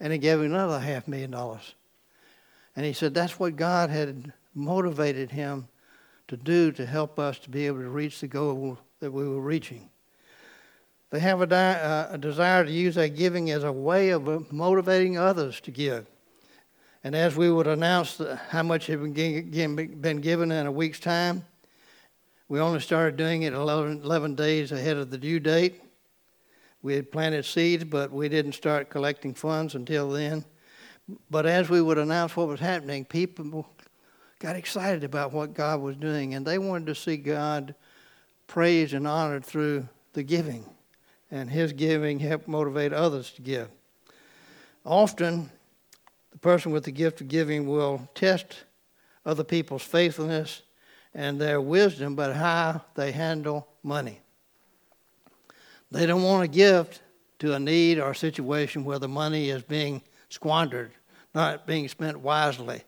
And 0.00 0.10
he 0.10 0.18
gave 0.18 0.38
him 0.38 0.46
another 0.46 0.80
half 0.80 1.06
million 1.06 1.30
dollars. 1.30 1.74
And 2.74 2.86
he 2.86 2.94
said 2.94 3.12
that's 3.12 3.38
what 3.38 3.56
God 3.56 3.90
had 3.90 4.32
motivated 4.54 5.30
him 5.30 5.68
to 6.28 6.38
do 6.38 6.72
to 6.72 6.86
help 6.86 7.18
us 7.18 7.38
to 7.40 7.50
be 7.50 7.66
able 7.66 7.80
to 7.80 7.90
reach 7.90 8.20
the 8.20 8.26
goal 8.26 8.78
that 9.00 9.10
we 9.12 9.28
were 9.28 9.40
reaching. 9.40 9.90
They 11.10 11.18
have 11.20 11.42
a, 11.42 11.46
di- 11.46 11.80
uh, 11.80 12.14
a 12.14 12.16
desire 12.16 12.64
to 12.64 12.70
use 12.70 12.94
that 12.94 13.16
giving 13.16 13.50
as 13.50 13.64
a 13.64 13.72
way 13.72 14.10
of 14.10 14.50
motivating 14.50 15.18
others 15.18 15.60
to 15.60 15.70
give. 15.70 16.06
And 17.04 17.14
as 17.14 17.36
we 17.36 17.50
would 17.52 17.66
announce 17.66 18.18
how 18.48 18.62
much 18.62 18.86
had 18.86 19.02
been 19.02 20.20
given 20.20 20.52
in 20.52 20.66
a 20.66 20.72
week's 20.72 21.00
time, 21.00 21.44
we 22.48 22.60
only 22.60 22.80
started 22.80 23.18
doing 23.18 23.42
it 23.42 23.52
11, 23.52 24.00
11 24.04 24.36
days 24.36 24.72
ahead 24.72 24.96
of 24.96 25.10
the 25.10 25.18
due 25.18 25.38
date. 25.38 25.82
We 26.82 26.94
had 26.94 27.10
planted 27.10 27.44
seeds, 27.44 27.84
but 27.84 28.12
we 28.12 28.28
didn't 28.28 28.52
start 28.52 28.90
collecting 28.90 29.34
funds 29.34 29.74
until 29.74 30.10
then. 30.10 30.44
But 31.30 31.46
as 31.46 31.68
we 31.68 31.80
would 31.80 31.98
announce 31.98 32.36
what 32.36 32.48
was 32.48 32.60
happening, 32.60 33.04
people 33.04 33.68
got 34.38 34.56
excited 34.56 35.02
about 35.04 35.32
what 35.32 35.54
God 35.54 35.80
was 35.80 35.96
doing, 35.96 36.34
and 36.34 36.46
they 36.46 36.58
wanted 36.58 36.86
to 36.86 36.94
see 36.94 37.16
God 37.16 37.74
praised 38.46 38.94
and 38.94 39.06
honored 39.06 39.44
through 39.44 39.88
the 40.12 40.22
giving. 40.22 40.64
And 41.30 41.50
His 41.50 41.72
giving 41.72 42.20
helped 42.20 42.48
motivate 42.48 42.92
others 42.92 43.30
to 43.32 43.42
give. 43.42 43.68
Often, 44.84 45.50
the 46.30 46.38
person 46.38 46.72
with 46.72 46.84
the 46.84 46.92
gift 46.92 47.20
of 47.20 47.28
giving 47.28 47.66
will 47.66 48.08
test 48.14 48.64
other 49.26 49.44
people's 49.44 49.82
faithfulness 49.82 50.62
and 51.14 51.40
their 51.40 51.60
wisdom, 51.60 52.14
but 52.14 52.36
how 52.36 52.82
they 52.94 53.12
handle 53.12 53.66
money. 53.82 54.20
They 55.90 56.06
don't 56.06 56.22
want 56.22 56.42
to 56.42 56.48
give 56.48 57.00
to 57.38 57.54
a 57.54 57.58
need 57.58 57.98
or 57.98 58.10
a 58.10 58.16
situation 58.16 58.84
where 58.84 58.98
the 58.98 59.08
money 59.08 59.50
is 59.50 59.62
being 59.62 60.02
squandered, 60.28 60.90
not 61.34 61.66
being 61.66 61.88
spent 61.88 62.20
wisely. 62.20 62.82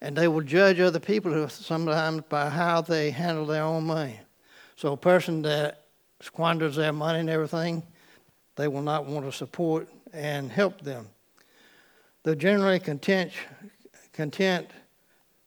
And 0.00 0.16
they 0.16 0.28
will 0.28 0.42
judge 0.42 0.78
other 0.80 1.00
people 1.00 1.48
sometimes 1.48 2.22
by 2.28 2.50
how 2.50 2.82
they 2.82 3.10
handle 3.10 3.46
their 3.46 3.62
own 3.62 3.84
money. 3.84 4.20
So 4.76 4.92
a 4.92 4.96
person 4.96 5.42
that 5.42 5.84
squanders 6.20 6.76
their 6.76 6.92
money 6.92 7.20
and 7.20 7.30
everything, 7.30 7.82
they 8.56 8.68
will 8.68 8.82
not 8.82 9.06
want 9.06 9.24
to 9.26 9.32
support 9.32 9.88
and 10.12 10.50
help 10.50 10.80
them. 10.80 11.08
They're 12.22 12.34
generally 12.34 12.80
content, 12.80 13.32
content 14.12 14.70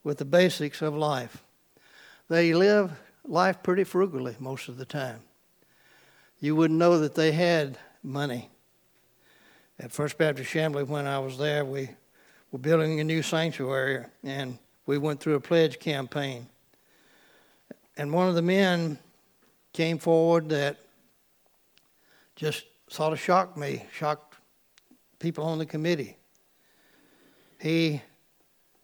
with 0.03 0.17
the 0.17 0.25
basics 0.25 0.81
of 0.81 0.95
life. 0.95 1.43
They 2.27 2.53
live 2.53 2.91
life 3.25 3.61
pretty 3.61 3.83
frugally 3.83 4.35
most 4.39 4.67
of 4.67 4.77
the 4.77 4.85
time. 4.85 5.21
You 6.41 6.55
wouldn't 6.55 6.79
know 6.79 6.97
that 6.97 7.13
they 7.13 7.31
had 7.31 7.77
money. 8.01 8.49
At 9.79 9.91
First 9.91 10.17
Baptist 10.17 10.51
Chamblee, 10.51 10.87
when 10.87 11.05
I 11.05 11.19
was 11.19 11.37
there, 11.37 11.63
we 11.63 11.91
were 12.51 12.59
building 12.59 12.99
a 12.99 13.03
new 13.03 13.21
sanctuary 13.21 14.05
and 14.23 14.57
we 14.87 14.97
went 14.97 15.19
through 15.19 15.35
a 15.35 15.39
pledge 15.39 15.79
campaign. 15.79 16.47
And 17.95 18.11
one 18.11 18.27
of 18.27 18.33
the 18.33 18.41
men 18.41 18.97
came 19.71 19.99
forward 19.99 20.49
that 20.49 20.77
just 22.35 22.65
sort 22.89 23.13
of 23.13 23.19
shocked 23.19 23.55
me, 23.55 23.85
shocked 23.93 24.35
people 25.19 25.43
on 25.45 25.59
the 25.59 25.65
committee. 25.67 26.17
He 27.59 28.01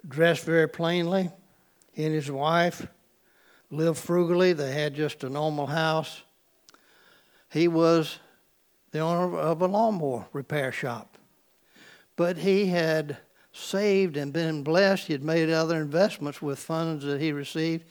dressed 0.08 0.46
very 0.46 0.70
plainly. 0.70 1.32
He 1.92 2.06
and 2.06 2.14
his 2.14 2.30
wife 2.30 2.86
lived 3.72 3.98
frugally. 3.98 4.54
They 4.54 4.72
had 4.72 4.94
just 4.94 5.24
a 5.24 5.30
normal 5.30 5.66
house. 5.66 6.22
He 7.50 7.68
was 7.68 8.20
the 8.92 9.00
owner 9.00 9.38
of 9.38 9.62
a 9.62 9.68
lawnmower 9.68 10.28
repair 10.34 10.72
shop. 10.72 11.18
But 12.16 12.38
he 12.38 12.68
had 12.68 13.18
saved 13.52 14.18
and 14.18 14.34
been 14.34 14.64
blessed. 14.64 15.08
He 15.08 15.14
had 15.14 15.24
made 15.24 15.50
other 15.50 15.82
investments 15.82 16.42
with 16.42 16.60
funds 16.60 17.06
that 17.06 17.22
he 17.22 17.32
received, 17.32 17.86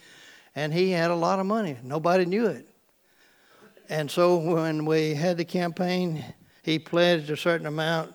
and 0.54 0.72
he 0.72 0.90
had 0.90 1.10
a 1.10 1.16
lot 1.16 1.38
of 1.38 1.46
money. 1.46 1.76
Nobody 1.82 2.24
knew 2.24 2.46
it. 2.46 2.68
And 3.88 4.10
so 4.10 4.36
when 4.36 4.84
we 4.84 5.14
had 5.14 5.36
the 5.36 5.44
campaign, 5.44 6.24
he 6.62 6.78
pledged 6.78 7.30
a 7.30 7.36
certain 7.36 7.66
amount 7.66 8.14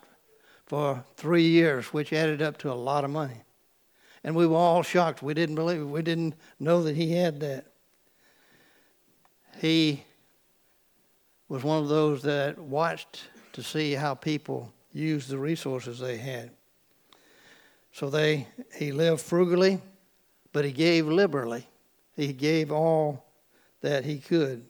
for 0.65 1.03
three 1.15 1.47
years, 1.47 1.87
which 1.87 2.13
added 2.13 2.41
up 2.41 2.57
to 2.59 2.71
a 2.71 2.73
lot 2.73 3.03
of 3.03 3.09
money. 3.09 3.43
And 4.23 4.35
we 4.35 4.45
were 4.45 4.57
all 4.57 4.83
shocked. 4.83 5.23
We 5.23 5.33
didn't 5.33 5.55
believe 5.55 5.81
it. 5.81 5.85
We 5.85 6.01
didn't 6.01 6.35
know 6.59 6.83
that 6.83 6.95
he 6.95 7.13
had 7.13 7.39
that. 7.39 7.65
He 9.59 10.03
was 11.51 11.65
one 11.65 11.83
of 11.83 11.89
those 11.89 12.21
that 12.21 12.57
watched 12.57 13.23
to 13.51 13.61
see 13.61 13.91
how 13.91 14.15
people 14.15 14.71
used 14.93 15.27
the 15.27 15.37
resources 15.37 15.99
they 15.99 16.15
had. 16.15 16.49
So 17.91 18.09
they 18.09 18.47
he 18.73 18.93
lived 18.93 19.19
frugally, 19.19 19.81
but 20.53 20.63
he 20.63 20.71
gave 20.71 21.07
liberally. 21.07 21.67
He 22.15 22.31
gave 22.31 22.71
all 22.71 23.25
that 23.81 24.05
he 24.05 24.19
could. 24.19 24.65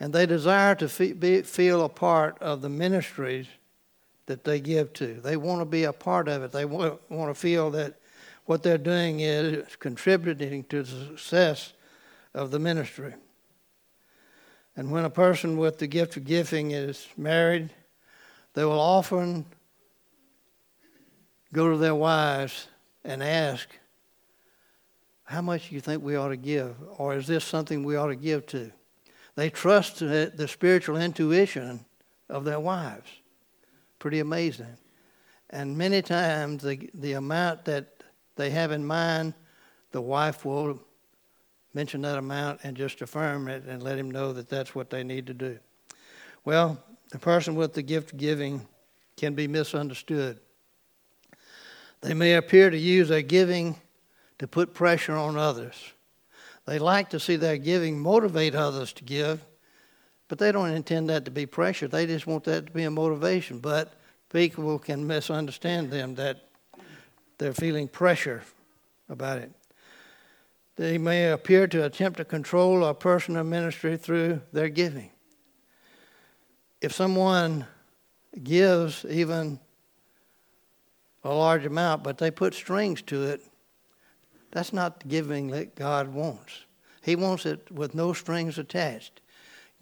And 0.00 0.12
they 0.12 0.26
desire 0.26 0.74
to 0.74 0.88
feel 0.88 1.84
a 1.84 1.88
part 1.88 2.36
of 2.40 2.62
the 2.62 2.68
ministries 2.68 3.46
that 4.26 4.42
they 4.42 4.58
give 4.58 4.92
to. 4.94 5.20
They 5.20 5.36
want 5.36 5.60
to 5.60 5.66
be 5.66 5.84
a 5.84 5.92
part 5.92 6.26
of 6.26 6.42
it. 6.42 6.50
They 6.50 6.64
want, 6.64 7.00
want 7.08 7.32
to 7.32 7.40
feel 7.40 7.70
that 7.70 7.94
what 8.44 8.64
they're 8.64 8.76
doing 8.76 9.20
is 9.20 9.76
contributing 9.76 10.64
to 10.64 10.82
the 10.82 11.16
success 11.16 11.74
of 12.34 12.50
the 12.50 12.58
ministry. 12.58 13.14
And 14.76 14.90
when 14.90 15.04
a 15.04 15.10
person 15.10 15.56
with 15.56 15.78
the 15.78 15.86
gift 15.86 16.16
of 16.16 16.24
gifting 16.24 16.70
is 16.70 17.06
married, 17.16 17.70
they 18.54 18.64
will 18.64 18.80
often 18.80 19.44
go 21.52 21.70
to 21.70 21.76
their 21.76 21.94
wives 21.94 22.68
and 23.04 23.22
ask, 23.22 23.68
How 25.24 25.42
much 25.42 25.68
do 25.68 25.74
you 25.74 25.80
think 25.80 26.02
we 26.02 26.16
ought 26.16 26.28
to 26.28 26.36
give? 26.36 26.76
Or 26.96 27.16
is 27.16 27.26
this 27.26 27.44
something 27.44 27.84
we 27.84 27.96
ought 27.96 28.08
to 28.08 28.16
give 28.16 28.46
to? 28.46 28.72
They 29.36 29.50
trust 29.50 29.98
the, 29.98 30.48
spiritual 30.48 30.96
intuition 30.96 31.84
of 32.28 32.44
their 32.44 32.60
wives 32.60 33.20
pretty 34.00 34.18
amazing. 34.18 34.78
And 35.50 35.78
many 35.78 36.02
times 36.02 36.64
the, 36.64 36.90
the 36.94 37.12
amount 37.12 37.66
that 37.66 38.02
they 38.34 38.50
have 38.50 38.72
in 38.72 38.84
mind, 38.84 39.34
the 39.92 40.00
wife 40.00 40.44
will 40.44 40.80
mention 41.74 42.02
that 42.02 42.18
amount 42.18 42.60
and 42.64 42.76
just 42.76 43.00
affirm 43.02 43.48
it 43.48 43.64
and 43.64 43.82
let 43.82 43.98
him 43.98 44.10
know 44.10 44.32
that 44.32 44.48
that's 44.48 44.74
what 44.74 44.90
they 44.90 45.04
need 45.04 45.26
to 45.26 45.34
do. 45.34 45.58
Well, 46.44 46.82
the 47.10 47.18
person 47.18 47.54
with 47.54 47.74
the 47.74 47.82
gift 47.82 48.12
of 48.12 48.18
giving 48.18 48.66
can 49.16 49.34
be 49.34 49.46
misunderstood. 49.46 50.40
They 52.00 52.14
may 52.14 52.34
appear 52.34 52.70
to 52.70 52.78
use 52.78 53.08
their 53.08 53.22
giving 53.22 53.76
to 54.38 54.46
put 54.46 54.72
pressure 54.72 55.14
on 55.14 55.36
others. 55.36 55.92
They 56.66 56.78
like 56.78 57.10
to 57.10 57.20
see 57.20 57.36
their 57.36 57.58
giving 57.58 57.98
motivate 57.98 58.54
others 58.54 58.92
to 58.94 59.04
give, 59.04 59.44
but 60.28 60.38
they 60.38 60.52
don't 60.52 60.70
intend 60.70 61.10
that 61.10 61.24
to 61.24 61.30
be 61.30 61.44
pressure. 61.44 61.88
They 61.88 62.06
just 62.06 62.26
want 62.26 62.44
that 62.44 62.66
to 62.66 62.72
be 62.72 62.84
a 62.84 62.90
motivation. 62.90 63.58
But 63.58 63.92
people 64.32 64.78
can 64.78 65.06
misunderstand 65.06 65.90
them 65.90 66.14
that 66.14 66.48
they're 67.38 67.52
feeling 67.52 67.88
pressure 67.88 68.42
about 69.08 69.38
it. 69.38 69.50
They 70.80 70.96
may 70.96 71.30
appear 71.30 71.66
to 71.66 71.84
attempt 71.84 72.16
to 72.16 72.24
control 72.24 72.86
a 72.86 72.94
person 72.94 73.36
or 73.36 73.44
ministry 73.44 73.98
through 73.98 74.40
their 74.50 74.70
giving. 74.70 75.10
If 76.80 76.94
someone 76.94 77.66
gives 78.42 79.04
even 79.04 79.60
a 81.22 81.34
large 81.34 81.66
amount, 81.66 82.02
but 82.02 82.16
they 82.16 82.30
put 82.30 82.54
strings 82.54 83.02
to 83.02 83.24
it, 83.24 83.42
that's 84.52 84.72
not 84.72 85.00
the 85.00 85.08
giving 85.08 85.48
that 85.48 85.74
God 85.74 86.14
wants. 86.14 86.64
He 87.02 87.14
wants 87.14 87.44
it 87.44 87.70
with 87.70 87.94
no 87.94 88.14
strings 88.14 88.56
attached, 88.56 89.20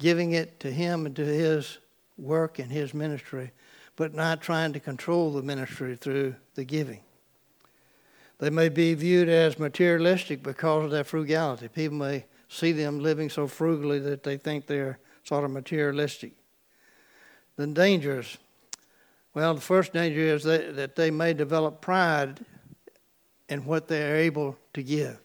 giving 0.00 0.32
it 0.32 0.58
to 0.58 0.72
Him 0.72 1.06
and 1.06 1.14
to 1.14 1.24
His 1.24 1.78
work 2.16 2.58
and 2.58 2.72
His 2.72 2.92
ministry, 2.92 3.52
but 3.94 4.14
not 4.14 4.40
trying 4.40 4.72
to 4.72 4.80
control 4.80 5.30
the 5.30 5.42
ministry 5.42 5.94
through 5.94 6.34
the 6.56 6.64
giving. 6.64 7.02
They 8.38 8.50
may 8.50 8.68
be 8.68 8.94
viewed 8.94 9.28
as 9.28 9.58
materialistic 9.58 10.42
because 10.42 10.84
of 10.84 10.90
their 10.90 11.04
frugality. 11.04 11.68
People 11.68 11.98
may 11.98 12.24
see 12.48 12.72
them 12.72 13.00
living 13.00 13.30
so 13.30 13.46
frugally 13.46 13.98
that 14.00 14.22
they 14.22 14.36
think 14.36 14.66
they're 14.66 14.98
sort 15.24 15.44
of 15.44 15.50
materialistic. 15.50 16.32
The 17.56 17.66
dangers 17.66 18.38
well, 19.38 19.54
the 19.54 19.60
first 19.60 19.92
danger 19.92 20.20
is 20.20 20.42
that, 20.42 20.74
that 20.74 20.96
they 20.96 21.12
may 21.12 21.32
develop 21.32 21.80
pride 21.80 22.40
in 23.48 23.64
what 23.64 23.86
they're 23.86 24.16
able 24.16 24.56
to 24.74 24.82
give. 24.82 25.16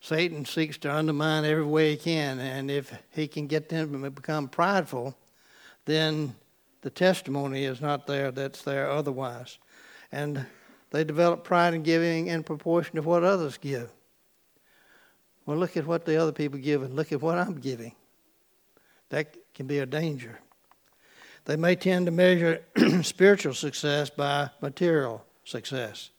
Satan 0.00 0.44
seeks 0.44 0.76
to 0.78 0.92
undermine 0.92 1.44
every 1.44 1.64
way 1.64 1.92
he 1.92 1.96
can, 1.96 2.40
and 2.40 2.70
if 2.70 2.92
he 3.10 3.28
can 3.28 3.46
get 3.46 3.68
them 3.68 4.02
to 4.02 4.10
become 4.10 4.48
prideful, 4.48 5.16
then 5.84 6.34
the 6.80 6.90
testimony 6.90 7.64
is 7.64 7.80
not 7.80 8.08
there 8.08 8.32
that's 8.32 8.62
there 8.62 8.90
otherwise. 8.90 9.58
And 10.10 10.44
they 10.94 11.02
develop 11.02 11.42
pride 11.42 11.74
in 11.74 11.82
giving 11.82 12.28
in 12.28 12.44
proportion 12.44 12.94
to 12.94 13.02
what 13.02 13.24
others 13.24 13.58
give. 13.58 13.90
Well, 15.44 15.56
look 15.56 15.76
at 15.76 15.88
what 15.88 16.04
the 16.04 16.14
other 16.22 16.30
people 16.30 16.60
give 16.60 16.84
and 16.84 16.94
look 16.94 17.10
at 17.10 17.20
what 17.20 17.36
I'm 17.36 17.58
giving. 17.58 17.96
That 19.08 19.34
can 19.54 19.66
be 19.66 19.80
a 19.80 19.86
danger. 19.86 20.38
They 21.46 21.56
may 21.56 21.74
tend 21.74 22.06
to 22.06 22.12
measure 22.12 22.62
spiritual 23.02 23.54
success 23.54 24.08
by 24.08 24.50
material 24.60 25.24
success. 25.42 26.10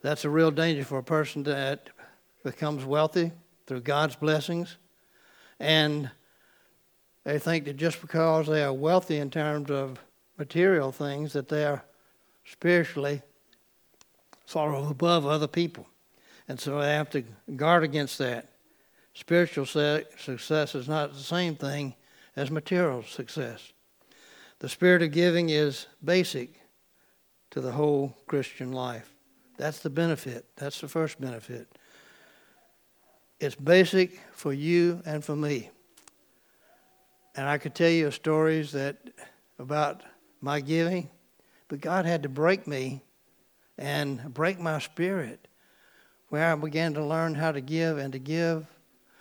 That's 0.00 0.24
a 0.24 0.30
real 0.30 0.50
danger 0.50 0.82
for 0.82 0.96
a 0.96 1.04
person 1.04 1.42
that 1.42 1.90
becomes 2.42 2.86
wealthy 2.86 3.30
through 3.66 3.82
God's 3.82 4.16
blessings. 4.16 4.78
And 5.58 6.10
they 7.24 7.38
think 7.38 7.66
that 7.66 7.76
just 7.76 8.00
because 8.00 8.46
they 8.46 8.64
are 8.64 8.72
wealthy 8.72 9.18
in 9.18 9.28
terms 9.28 9.70
of 9.70 9.98
material 10.38 10.92
things, 10.92 11.34
that 11.34 11.50
they 11.50 11.66
are 11.66 11.84
spiritually 12.46 13.20
of 14.54 14.90
above 14.90 15.26
other 15.26 15.46
people. 15.46 15.86
And 16.48 16.58
so 16.58 16.80
they 16.80 16.94
have 16.94 17.10
to 17.10 17.24
guard 17.56 17.84
against 17.84 18.18
that. 18.18 18.48
Spiritual 19.14 19.66
success 19.66 20.74
is 20.74 20.88
not 20.88 21.12
the 21.12 21.20
same 21.20 21.54
thing 21.56 21.94
as 22.36 22.50
material 22.50 23.02
success. 23.02 23.72
The 24.60 24.68
spirit 24.68 25.02
of 25.02 25.12
giving 25.12 25.50
is 25.50 25.86
basic 26.04 26.60
to 27.50 27.60
the 27.60 27.72
whole 27.72 28.16
Christian 28.26 28.72
life. 28.72 29.12
That's 29.56 29.80
the 29.80 29.90
benefit. 29.90 30.46
That's 30.56 30.80
the 30.80 30.88
first 30.88 31.20
benefit. 31.20 31.68
It's 33.40 33.54
basic 33.54 34.20
for 34.32 34.52
you 34.52 35.02
and 35.06 35.24
for 35.24 35.34
me. 35.34 35.70
And 37.36 37.48
I 37.48 37.58
could 37.58 37.74
tell 37.74 37.90
you 37.90 38.10
stories 38.10 38.72
that 38.72 38.98
about 39.58 40.02
my 40.40 40.60
giving, 40.60 41.08
but 41.68 41.80
God 41.80 42.06
had 42.06 42.22
to 42.24 42.28
break 42.28 42.66
me 42.66 43.02
and 43.80 44.34
break 44.34 44.60
my 44.60 44.78
spirit 44.78 45.48
where 46.28 46.52
I 46.52 46.54
began 46.54 46.94
to 46.94 47.04
learn 47.04 47.34
how 47.34 47.50
to 47.50 47.62
give 47.62 47.96
and 47.96 48.12
to 48.12 48.18
give 48.18 48.66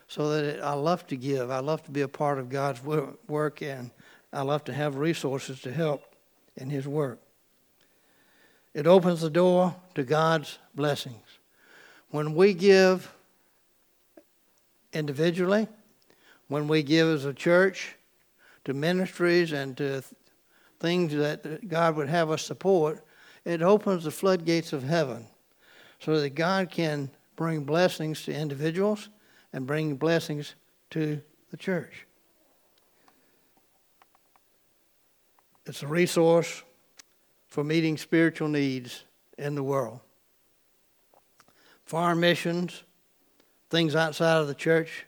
so 0.07 0.29
that 0.31 0.43
it, 0.43 0.61
I 0.61 0.73
love 0.73 1.07
to 1.07 1.15
give. 1.15 1.49
I 1.49 1.59
love 1.59 1.81
to 1.85 1.91
be 1.91 2.01
a 2.01 2.07
part 2.07 2.37
of 2.37 2.49
God's 2.49 2.83
work 2.83 3.61
and 3.61 3.89
I 4.33 4.41
love 4.41 4.65
to 4.65 4.73
have 4.73 4.97
resources 4.97 5.61
to 5.61 5.71
help 5.71 6.03
in 6.57 6.69
His 6.69 6.87
work. 6.87 7.19
It 8.73 8.85
opens 8.85 9.21
the 9.21 9.29
door 9.29 9.75
to 9.95 10.03
God's 10.03 10.59
blessings. 10.75 11.15
When 12.11 12.35
we 12.35 12.53
give 12.53 13.11
individually, 14.91 15.67
when 16.49 16.67
we 16.67 16.83
give 16.83 17.07
as 17.07 17.25
a 17.25 17.33
church 17.33 17.95
to 18.65 18.73
ministries 18.73 19.53
and 19.53 19.77
to 19.77 20.03
things 20.79 21.13
that 21.13 21.67
God 21.67 21.95
would 21.95 22.09
have 22.09 22.29
us 22.29 22.41
support, 22.41 23.05
it 23.49 23.63
opens 23.63 24.03
the 24.03 24.11
floodgates 24.11 24.73
of 24.73 24.83
heaven 24.83 25.25
so 25.99 26.21
that 26.21 26.35
God 26.35 26.69
can 26.69 27.09
bring 27.35 27.63
blessings 27.63 28.23
to 28.25 28.33
individuals 28.33 29.09
and 29.51 29.65
bring 29.65 29.95
blessings 29.95 30.53
to 30.91 31.19
the 31.49 31.57
church. 31.57 32.05
It's 35.65 35.81
a 35.81 35.87
resource 35.87 36.61
for 37.47 37.63
meeting 37.63 37.97
spiritual 37.97 38.49
needs 38.49 39.03
in 39.39 39.55
the 39.55 39.63
world. 39.63 39.99
Foreign 41.85 42.19
missions, 42.19 42.83
things 43.71 43.95
outside 43.95 44.37
of 44.37 44.47
the 44.47 44.53
church, 44.53 45.07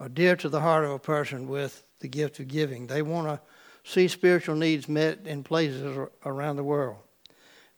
are 0.00 0.08
dear 0.08 0.36
to 0.36 0.48
the 0.48 0.60
heart 0.60 0.86
of 0.86 0.90
a 0.92 0.98
person 0.98 1.46
with 1.48 1.84
the 2.00 2.08
gift 2.08 2.40
of 2.40 2.48
giving. 2.48 2.86
They 2.86 3.02
want 3.02 3.28
to 3.28 3.40
see 3.84 4.08
spiritual 4.08 4.56
needs 4.56 4.88
met 4.88 5.26
in 5.26 5.44
places 5.44 5.98
around 6.24 6.56
the 6.56 6.64
world. 6.64 6.96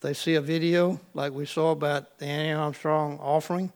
They 0.04 0.12
see 0.12 0.34
a 0.34 0.42
video 0.42 1.00
like 1.14 1.32
we 1.32 1.46
saw 1.46 1.70
about 1.70 2.18
the 2.18 2.26
Annie 2.26 2.52
Armstrong 2.52 3.18
offering, 3.22 3.72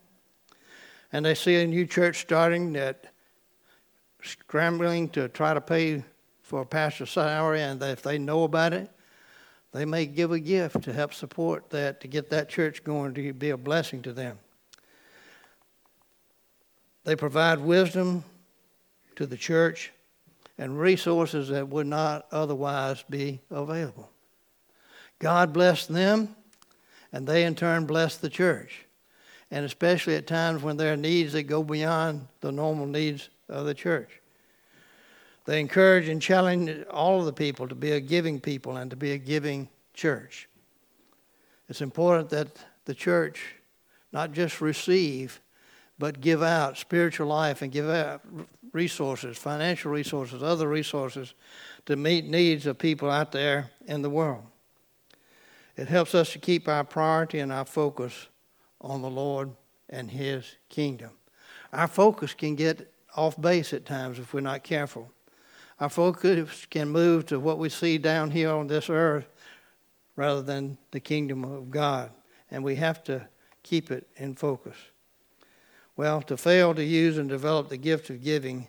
and 1.11 1.25
they 1.25 1.35
see 1.35 1.55
a 1.55 1.67
new 1.67 1.87
church 1.87 2.21
starting 2.21 2.75
that 2.75 3.07
scrambling 4.23 5.09
to 5.09 5.29
try 5.29 5.55
to 5.55 5.63
pay 5.63 6.05
for 6.43 6.61
a 6.61 6.67
pastor's 6.67 7.09
salary, 7.09 7.63
and 7.63 7.83
if 7.83 8.03
they 8.03 8.19
know 8.19 8.45
about 8.45 8.75
it, 8.75 8.91
they 9.73 9.87
may 9.87 10.05
give 10.05 10.31
a 10.31 10.39
gift 10.39 10.83
to 10.83 10.93
help 10.93 11.15
support 11.15 11.71
that, 11.71 12.03
to 12.03 12.09
get 12.09 12.29
that 12.29 12.51
church 12.51 12.85
going, 12.85 13.15
to 13.15 13.33
be 13.33 13.49
a 13.49 13.57
blessing 13.57 14.03
to 14.03 14.13
them. 14.13 14.39
They 17.05 17.17
provide 17.17 17.59
wisdom 17.59 18.23
to 19.17 19.25
the 19.25 19.39
church 19.39 19.93
and 20.59 20.79
resources 20.79 21.49
that 21.49 21.69
would 21.71 21.87
not 21.87 22.27
otherwise 22.31 23.03
be 23.09 23.41
available. 23.51 24.11
God 25.19 25.53
bless 25.53 25.87
them, 25.87 26.35
and 27.13 27.27
they 27.27 27.45
in 27.45 27.55
turn 27.55 27.87
bless 27.87 28.17
the 28.17 28.31
church. 28.31 28.85
And 29.51 29.65
especially 29.65 30.15
at 30.17 30.27
times 30.27 30.63
when 30.63 30.77
there 30.77 30.93
are 30.93 30.97
needs 30.97 31.33
that 31.33 31.45
go 31.45 31.63
beyond 31.63 32.29
the 32.41 32.53
normal 32.53 32.87
needs 32.87 33.31
of 33.49 33.65
the 33.65 33.75
church. 33.75 34.21
They 35.47 35.61
encourage 35.61 36.09
and 36.09 36.21
challenge 36.21 36.85
all 36.91 37.21
of 37.21 37.27
the 37.27 37.33
people 37.33 37.69
to 37.69 37.75
be 37.75 37.93
a 37.93 38.01
giving 38.01 38.39
people 38.39 38.77
and 38.77 38.91
to 38.91 38.97
be 38.97 39.13
a 39.13 39.19
giving 39.19 39.69
church. 39.95 40.47
It's 41.71 41.81
important 41.81 42.29
that 42.31 42.49
the 42.85 42.95
church 42.95 43.55
not 44.13 44.33
just 44.33 44.61
receive, 44.61 45.41
but 45.99 46.21
give 46.21 46.43
out 46.43 46.79
spiritual 46.79 47.29
life 47.29 47.63
and 47.63 47.73
give 47.73 47.89
out 47.89 48.21
resources, 48.73 49.37
financial 49.37 49.91
resources, 49.91 50.43
other 50.43 50.69
resources 50.69 51.35
to 51.87 51.97
meet 51.97 52.27
needs 52.27 52.67
of 52.67 52.79
people 52.79 53.11
out 53.11 53.33
there 53.33 53.71
in 53.87 54.03
the 54.03 54.11
world. 54.11 54.45
It 55.79 55.87
helps 55.87 56.13
us 56.13 56.33
to 56.33 56.41
keep 56.41 56.67
our 56.67 56.83
priority 56.83 57.39
and 57.39 57.53
our 57.53 57.65
focus 57.65 58.27
on 58.81 59.01
the 59.01 59.09
Lord 59.09 59.53
and 59.89 60.11
His 60.11 60.57
kingdom. 60.69 61.13
Our 61.73 61.87
focus 61.87 62.35
can 62.35 62.57
get 62.57 62.93
off 63.15 63.41
base 63.41 63.73
at 63.73 63.87
times 63.87 64.19
if 64.19 64.35
we're 64.35 64.41
not 64.41 64.65
careful. 64.65 65.13
Our 65.79 65.89
focus 65.89 66.67
can 66.69 66.89
move 66.89 67.27
to 67.27 67.39
what 67.39 67.59
we 67.59 67.69
see 67.69 67.97
down 67.97 68.33
here 68.33 68.51
on 68.51 68.67
this 68.67 68.91
earth 68.91 69.29
rather 70.17 70.43
than 70.43 70.79
the 70.91 70.99
kingdom 70.99 71.45
of 71.45 71.71
God. 71.71 72.11
And 72.51 72.65
we 72.65 72.75
have 72.75 73.05
to 73.05 73.29
keep 73.63 73.93
it 73.93 74.09
in 74.17 74.35
focus. 74.35 74.77
Well, 75.97 76.23
to 76.23 76.37
fail 76.37 76.75
to 76.75 76.83
use 76.83 77.19
and 77.19 77.29
develop 77.29 77.69
the 77.69 77.77
gift 77.77 78.11
of 78.11 78.25
giving 78.25 78.67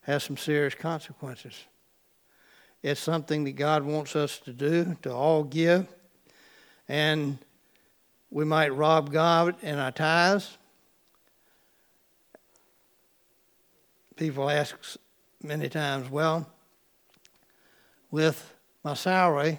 has 0.00 0.24
some 0.24 0.36
serious 0.36 0.74
consequences. 0.74 1.54
It's 2.82 3.00
something 3.00 3.44
that 3.44 3.52
God 3.52 3.84
wants 3.84 4.16
us 4.16 4.40
to 4.40 4.52
do, 4.52 4.96
to 5.02 5.12
all 5.12 5.44
give. 5.44 5.86
And 6.92 7.38
we 8.30 8.44
might 8.44 8.74
rob 8.74 9.10
God 9.10 9.56
in 9.62 9.78
our 9.78 9.92
tithes. 9.92 10.58
People 14.14 14.50
ask 14.50 14.76
many 15.42 15.70
times, 15.70 16.10
well, 16.10 16.46
with 18.10 18.52
my 18.84 18.92
salary, 18.92 19.58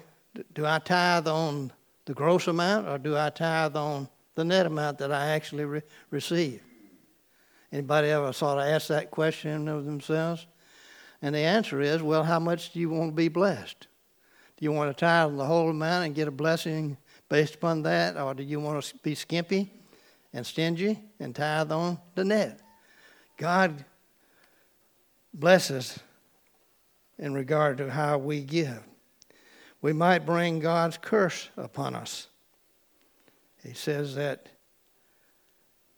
do 0.54 0.64
I 0.64 0.78
tithe 0.78 1.26
on 1.26 1.72
the 2.04 2.14
gross 2.14 2.46
amount 2.46 2.86
or 2.86 2.98
do 2.98 3.16
I 3.16 3.30
tithe 3.30 3.74
on 3.74 4.08
the 4.36 4.44
net 4.44 4.66
amount 4.66 4.98
that 4.98 5.10
I 5.10 5.30
actually 5.30 5.64
re- 5.64 5.82
receive? 6.12 6.62
Anybody 7.72 8.10
ever 8.10 8.32
sort 8.32 8.58
of 8.60 8.64
ask 8.64 8.86
that 8.86 9.10
question 9.10 9.66
of 9.66 9.86
themselves? 9.86 10.46
And 11.20 11.34
the 11.34 11.40
answer 11.40 11.80
is, 11.80 12.00
well, 12.00 12.22
how 12.22 12.38
much 12.38 12.72
do 12.72 12.78
you 12.78 12.90
want 12.90 13.10
to 13.10 13.16
be 13.16 13.26
blessed? 13.26 13.88
Do 14.56 14.64
you 14.64 14.70
want 14.70 14.96
to 14.96 15.00
tithe 15.00 15.30
on 15.30 15.36
the 15.36 15.46
whole 15.46 15.68
amount 15.68 16.06
and 16.06 16.14
get 16.14 16.28
a 16.28 16.30
blessing 16.30 16.96
based 17.28 17.56
upon 17.56 17.82
that, 17.82 18.16
or 18.16 18.34
do 18.34 18.42
you 18.42 18.60
want 18.60 18.82
to 18.82 18.96
be 18.98 19.14
skimpy 19.14 19.70
and 20.32 20.46
stingy 20.46 20.98
and 21.18 21.34
tithe 21.34 21.72
on 21.72 21.98
the 22.14 22.24
net? 22.24 22.60
God 23.36 23.84
blesses 25.32 25.98
in 27.18 27.34
regard 27.34 27.78
to 27.78 27.90
how 27.90 28.18
we 28.18 28.40
give. 28.40 28.82
We 29.82 29.92
might 29.92 30.24
bring 30.24 30.60
God's 30.60 30.96
curse 30.96 31.48
upon 31.56 31.94
us. 31.94 32.28
He 33.62 33.74
says 33.74 34.14
that 34.14 34.48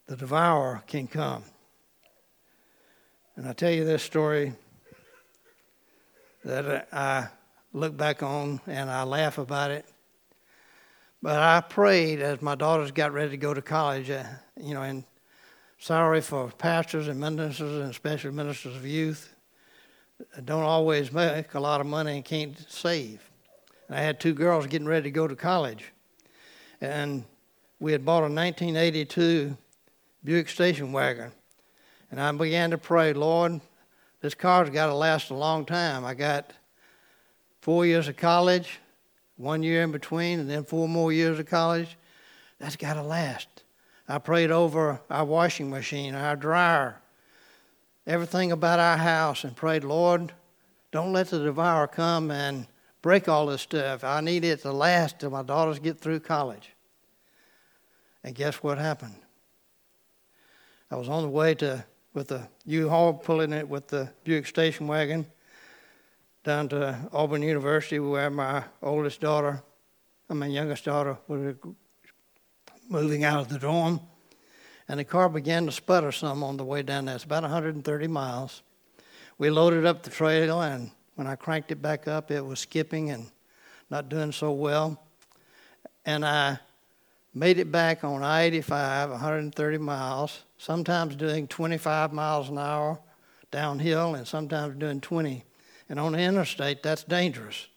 the 0.07 0.17
devourer 0.17 0.83
can 0.87 1.07
come. 1.07 1.43
And 3.37 3.47
I 3.47 3.53
tell 3.53 3.71
you 3.71 3.85
this 3.85 4.03
story 4.03 4.55
that 6.45 6.89
I 6.93 7.29
look 7.73 7.97
back 7.97 8.23
on 8.23 8.61
and 8.67 8.89
I 8.89 9.03
laugh 9.03 9.39
about 9.39 9.71
it. 9.71 9.85
But 11.27 11.43
I 11.43 11.61
prayed 11.61 12.21
as 12.21 12.41
my 12.41 12.55
daughters 12.55 12.93
got 12.93 13.13
ready 13.13 13.31
to 13.31 13.37
go 13.37 13.53
to 13.53 13.61
college, 13.61 14.09
uh, 14.11 14.23
you 14.63 14.75
know, 14.75 14.83
and 14.83 15.03
sorry 15.77 16.21
for 16.21 16.49
pastors 16.51 17.09
and 17.09 17.19
ministers 17.19 17.81
and 17.81 17.91
especially 17.91 18.31
ministers 18.31 18.77
of 18.77 18.87
youth 18.87 19.35
don't 20.45 20.63
always 20.63 21.11
make 21.11 21.53
a 21.55 21.59
lot 21.59 21.81
of 21.81 21.89
money 21.89 22.15
and 22.15 22.25
can't 22.25 22.57
save. 22.71 23.29
And 23.89 23.99
I 23.99 24.03
had 24.03 24.21
two 24.21 24.35
girls 24.35 24.69
getting 24.69 24.87
ready 24.87 25.03
to 25.03 25.11
go 25.11 25.27
to 25.27 25.35
college. 25.35 25.93
And 26.81 27.25
we 27.81 27.91
had 27.91 28.05
bought 28.05 28.19
a 28.19 28.31
1982 28.33 29.57
Buick 30.23 30.49
station 30.49 30.93
wagon. 30.93 31.33
And 32.13 32.21
I 32.21 32.31
began 32.31 32.71
to 32.71 32.79
pray, 32.79 33.15
Lord, 33.15 33.61
this 34.21 34.37
car's 34.37 34.71
got 34.71 34.87
to 34.87 34.95
last 34.95 35.31
a 35.31 35.35
long 35.35 35.67
time. 35.67 36.05
I 36.05 36.15
got 36.15 36.53
four 37.63 37.85
years 37.85 38.07
of 38.07 38.17
college, 38.17 38.79
one 39.37 39.63
year 39.63 39.83
in 39.83 39.93
between, 39.93 40.41
and 40.41 40.49
then 40.49 40.65
four 40.65 40.89
more 40.89 41.13
years 41.13 41.39
of 41.39 41.47
college. 41.47 41.97
That's 42.59 42.77
got 42.77 42.95
to 42.95 43.03
last. 43.03 43.49
I 44.09 44.19
prayed 44.19 44.51
over 44.51 45.01
our 45.11 45.25
washing 45.25 45.69
machine, 45.69 46.15
our 46.15 46.37
dryer, 46.37 47.01
everything 48.07 48.53
about 48.53 48.79
our 48.79 48.97
house 48.97 49.45
and 49.45 49.55
prayed, 49.55 49.85
Lord, 49.85 50.33
don't 50.93 51.13
let 51.13 51.29
the 51.29 51.41
devourer 51.41 51.89
come 51.89 52.31
and 52.31 52.67
break 53.03 53.29
all 53.29 53.47
this 53.47 53.63
stuff. 53.63 54.05
I 54.05 54.21
need 54.21 54.45
it 54.45 54.63
to 54.63 54.73
last 54.73 55.19
till 55.19 55.31
my 55.31 55.43
daughters 55.43 55.79
get 55.79 55.99
through 55.99 56.21
college. 56.21 56.73
And 58.23 58.35
guess 58.35 58.63
what 58.63 58.79
happened? 58.79 59.17
I 60.91 60.97
was 60.97 61.09
on 61.09 61.23
the 61.23 61.29
way 61.29 61.55
to 61.57 61.85
with 62.15 62.29
the 62.29 62.49
U-Haul 62.65 63.13
pulling 63.13 63.53
it 63.53 63.69
with 63.69 63.89
the 63.89 64.11
Buick 64.25 64.47
station 64.47 64.87
wagon 64.87 65.27
down 66.47 66.69
to 66.71 66.97
Auburn 67.13 67.43
University 67.43 67.99
where 67.99 68.31
my 68.31 68.63
oldest 68.81 69.21
daughter, 69.21 69.63
and 70.29 70.39
my 70.41 70.47
youngest 70.47 70.85
daughter, 70.85 71.19
was 71.29 71.57
moving 72.89 73.25
out 73.25 73.41
of 73.41 73.49
the 73.49 73.59
dorm 73.59 74.01
and 74.89 75.01
the 75.01 75.05
car 75.05 75.29
began 75.29 75.67
to 75.67 75.73
sputter 75.73 76.13
some 76.13 76.45
on 76.45 76.57
the 76.57 76.65
way 76.65 76.83
down 76.83 77.07
there. 77.07 77.17
It's 77.17 77.25
about 77.25 77.43
130 77.43 78.07
miles. 78.07 78.63
We 79.39 79.51
loaded 79.51 79.85
up 79.85 80.03
the 80.03 80.11
trailer, 80.11 80.65
and 80.65 80.93
when 81.17 81.27
I 81.27 81.35
cranked 81.35 81.73
it 81.73 81.83
back 81.83 82.07
up, 82.07 82.31
it 82.31 82.45
was 82.45 82.61
skipping 82.61 83.11
and 83.11 83.27
not 83.91 84.09
doing 84.09 84.33
so 84.33 84.53
well. 84.53 85.03
And 86.05 86.25
I 86.25 86.61
made 87.35 87.59
it 87.59 87.73
back 87.73 88.05
on 88.05 88.23
I 88.23 88.43
85, 88.43 89.11
130 89.11 89.79
miles, 89.79 90.45
sometimes 90.59 91.17
doing 91.17 91.49
25 91.49 92.13
miles 92.13 92.49
an 92.49 92.59
hour 92.59 93.01
downhill, 93.51 94.15
and 94.15 94.27
sometimes 94.27 94.77
doing 94.79 95.01
20. 95.01 95.45
And 95.89 96.01
on 96.01 96.13
the 96.13 96.19
interstate, 96.19 96.83
that's 96.83 97.05
dangerous, 97.05 97.69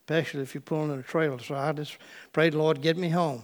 especially 0.00 0.42
if 0.42 0.54
you're 0.54 0.60
pulling 0.60 0.92
in 0.92 1.00
a 1.00 1.02
trailer. 1.02 1.38
So 1.38 1.54
I 1.54 1.72
just 1.72 1.96
prayed, 2.32 2.54
Lord, 2.54 2.80
get 2.80 2.96
me 2.96 3.08
home. 3.08 3.42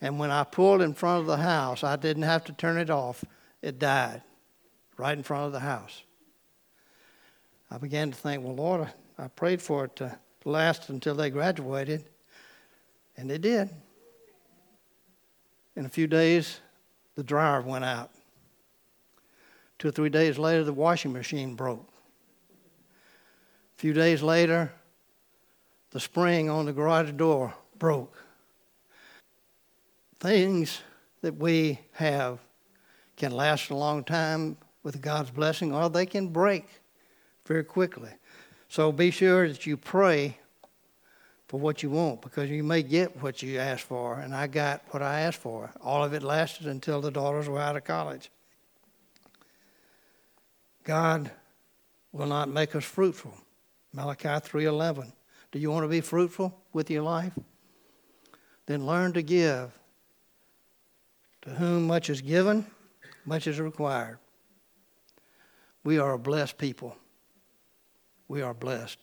And 0.00 0.18
when 0.18 0.30
I 0.30 0.44
pulled 0.44 0.80
in 0.80 0.94
front 0.94 1.20
of 1.20 1.26
the 1.26 1.38
house, 1.38 1.82
I 1.82 1.96
didn't 1.96 2.22
have 2.22 2.44
to 2.44 2.52
turn 2.52 2.78
it 2.78 2.90
off. 2.90 3.24
It 3.62 3.78
died 3.78 4.22
right 4.96 5.16
in 5.16 5.24
front 5.24 5.46
of 5.46 5.52
the 5.52 5.60
house. 5.60 6.02
I 7.70 7.78
began 7.78 8.10
to 8.10 8.16
think, 8.16 8.44
well, 8.44 8.54
Lord, 8.54 8.88
I 9.18 9.28
prayed 9.28 9.60
for 9.60 9.86
it 9.86 9.96
to 9.96 10.18
last 10.44 10.88
until 10.88 11.14
they 11.14 11.30
graduated, 11.30 12.04
and 13.16 13.28
they 13.28 13.38
did. 13.38 13.70
In 15.76 15.84
a 15.84 15.88
few 15.88 16.06
days, 16.06 16.60
the 17.14 17.22
dryer 17.22 17.60
went 17.60 17.84
out. 17.84 18.10
Two 19.78 19.88
or 19.88 19.92
three 19.92 20.08
days 20.08 20.38
later, 20.38 20.64
the 20.64 20.72
washing 20.72 21.12
machine 21.12 21.54
broke. 21.54 21.87
A 23.78 23.80
few 23.80 23.92
days 23.92 24.22
later, 24.22 24.72
the 25.92 26.00
spring 26.00 26.50
on 26.50 26.66
the 26.66 26.72
garage 26.72 27.12
door 27.12 27.54
broke 27.78 28.12
things 30.18 30.80
that 31.22 31.36
we 31.36 31.78
have 31.92 32.40
can 33.14 33.30
last 33.30 33.70
a 33.70 33.76
long 33.76 34.02
time 34.02 34.56
with 34.82 35.00
God's 35.00 35.30
blessing, 35.30 35.72
or 35.72 35.88
they 35.88 36.06
can 36.06 36.26
break 36.26 36.66
very 37.46 37.62
quickly. 37.62 38.10
So 38.68 38.90
be 38.90 39.12
sure 39.12 39.46
that 39.46 39.64
you 39.64 39.76
pray 39.76 40.36
for 41.46 41.60
what 41.60 41.80
you 41.80 41.90
want 41.90 42.20
because 42.20 42.50
you 42.50 42.64
may 42.64 42.82
get 42.82 43.22
what 43.22 43.44
you 43.44 43.60
asked 43.60 43.84
for, 43.84 44.18
and 44.18 44.34
I 44.34 44.48
got 44.48 44.82
what 44.90 45.04
I 45.04 45.20
asked 45.20 45.38
for. 45.38 45.70
All 45.80 46.02
of 46.02 46.14
it 46.14 46.24
lasted 46.24 46.66
until 46.66 47.00
the 47.00 47.12
daughters 47.12 47.48
were 47.48 47.60
out 47.60 47.76
of 47.76 47.84
college. 47.84 48.28
God 50.82 51.30
will 52.10 52.26
not 52.26 52.48
make 52.48 52.74
us 52.74 52.82
fruitful. 52.82 53.34
Malachi 53.92 54.28
3:11. 54.28 55.12
Do 55.50 55.58
you 55.58 55.70
want 55.70 55.84
to 55.84 55.88
be 55.88 56.00
fruitful 56.00 56.60
with 56.72 56.90
your 56.90 57.02
life? 57.02 57.32
Then 58.66 58.86
learn 58.86 59.12
to 59.14 59.22
give 59.22 59.78
to 61.42 61.50
whom 61.50 61.86
much 61.86 62.10
is 62.10 62.20
given, 62.20 62.66
much 63.24 63.46
is 63.46 63.60
required. 63.60 64.18
We 65.84 65.98
are 65.98 66.12
a 66.12 66.18
blessed 66.18 66.58
people. 66.58 66.96
We 68.26 68.42
are 68.42 68.52
blessed. 68.52 68.98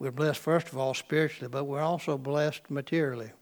We're 0.00 0.10
blessed, 0.10 0.40
first 0.40 0.68
of 0.68 0.76
all, 0.76 0.94
spiritually, 0.94 1.48
but 1.48 1.64
we're 1.64 1.80
also 1.80 2.18
blessed 2.18 2.70
materially. 2.70 3.32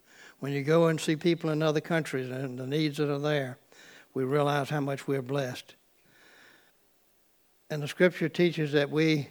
When 0.41 0.53
you 0.53 0.63
go 0.63 0.89
and 0.89 1.01
see 1.01 1.17
people 1.17 1.51
in 1.51 1.63
other 1.63 1.81
countries 1.81 2.31
and 2.31 2.59
the 2.59 2.67
needs 2.67 2.99
that 2.99 3.11
are 3.11 3.19
there, 3.19 3.59
we 4.13 4.25
realize 4.25 4.69
how 4.69 4.81
much 4.81 5.07
we're 5.07 5.23
blessed. 5.23 5.75
And 7.71 7.83
the 7.83 7.89
scripture 7.89 8.29
teaches 8.29 8.73
that 8.73 8.91
we 8.91 9.29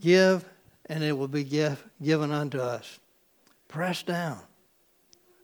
give 0.00 0.44
and 0.86 1.02
it 1.02 1.16
will 1.16 1.28
be 1.28 1.44
give, 1.44 1.84
given 2.02 2.32
unto 2.32 2.58
us. 2.58 2.98
Pressed 3.68 4.06
down, 4.06 4.38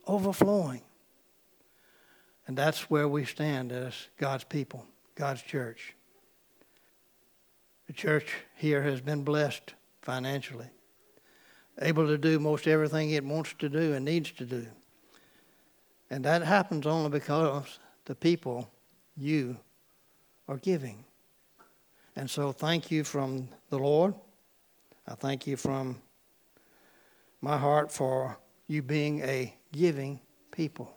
overflowing, 0.06 0.82
and 2.46 2.56
that's 2.56 2.90
where 2.90 3.08
we 3.08 3.24
stand 3.24 3.72
as 3.72 3.94
God's 4.18 4.44
people, 4.44 4.84
God's 5.14 5.42
church. 5.42 5.94
The 7.86 7.92
church 7.92 8.34
here 8.56 8.82
has 8.82 9.00
been 9.00 9.22
blessed 9.22 9.74
financially, 10.02 10.68
able 11.80 12.06
to 12.06 12.18
do 12.18 12.38
most 12.38 12.66
everything 12.66 13.10
it 13.10 13.24
wants 13.24 13.54
to 13.60 13.68
do 13.68 13.94
and 13.94 14.04
needs 14.04 14.30
to 14.32 14.44
do. 14.44 14.66
And 16.10 16.24
that 16.24 16.42
happens 16.42 16.86
only 16.86 17.10
because 17.10 17.78
the 18.04 18.14
people, 18.14 18.68
you, 19.16 19.56
are 20.48 20.56
giving. 20.56 21.04
And 22.16 22.28
so 22.28 22.52
thank 22.52 22.90
you 22.90 23.04
from 23.04 23.48
the 23.70 23.78
Lord. 23.78 24.14
I 25.08 25.14
thank 25.14 25.46
you 25.46 25.56
from 25.56 25.96
my 27.40 27.56
heart 27.56 27.90
for 27.90 28.38
you 28.66 28.82
being 28.82 29.22
a 29.22 29.54
giving 29.72 30.20
people. 30.50 30.94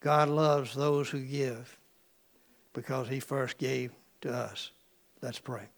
God 0.00 0.28
loves 0.28 0.74
those 0.74 1.08
who 1.08 1.20
give 1.20 1.78
because 2.74 3.08
he 3.08 3.20
first 3.20 3.56
gave 3.56 3.92
to 4.20 4.30
us. 4.30 4.72
Let's 5.22 5.38
pray. 5.38 5.68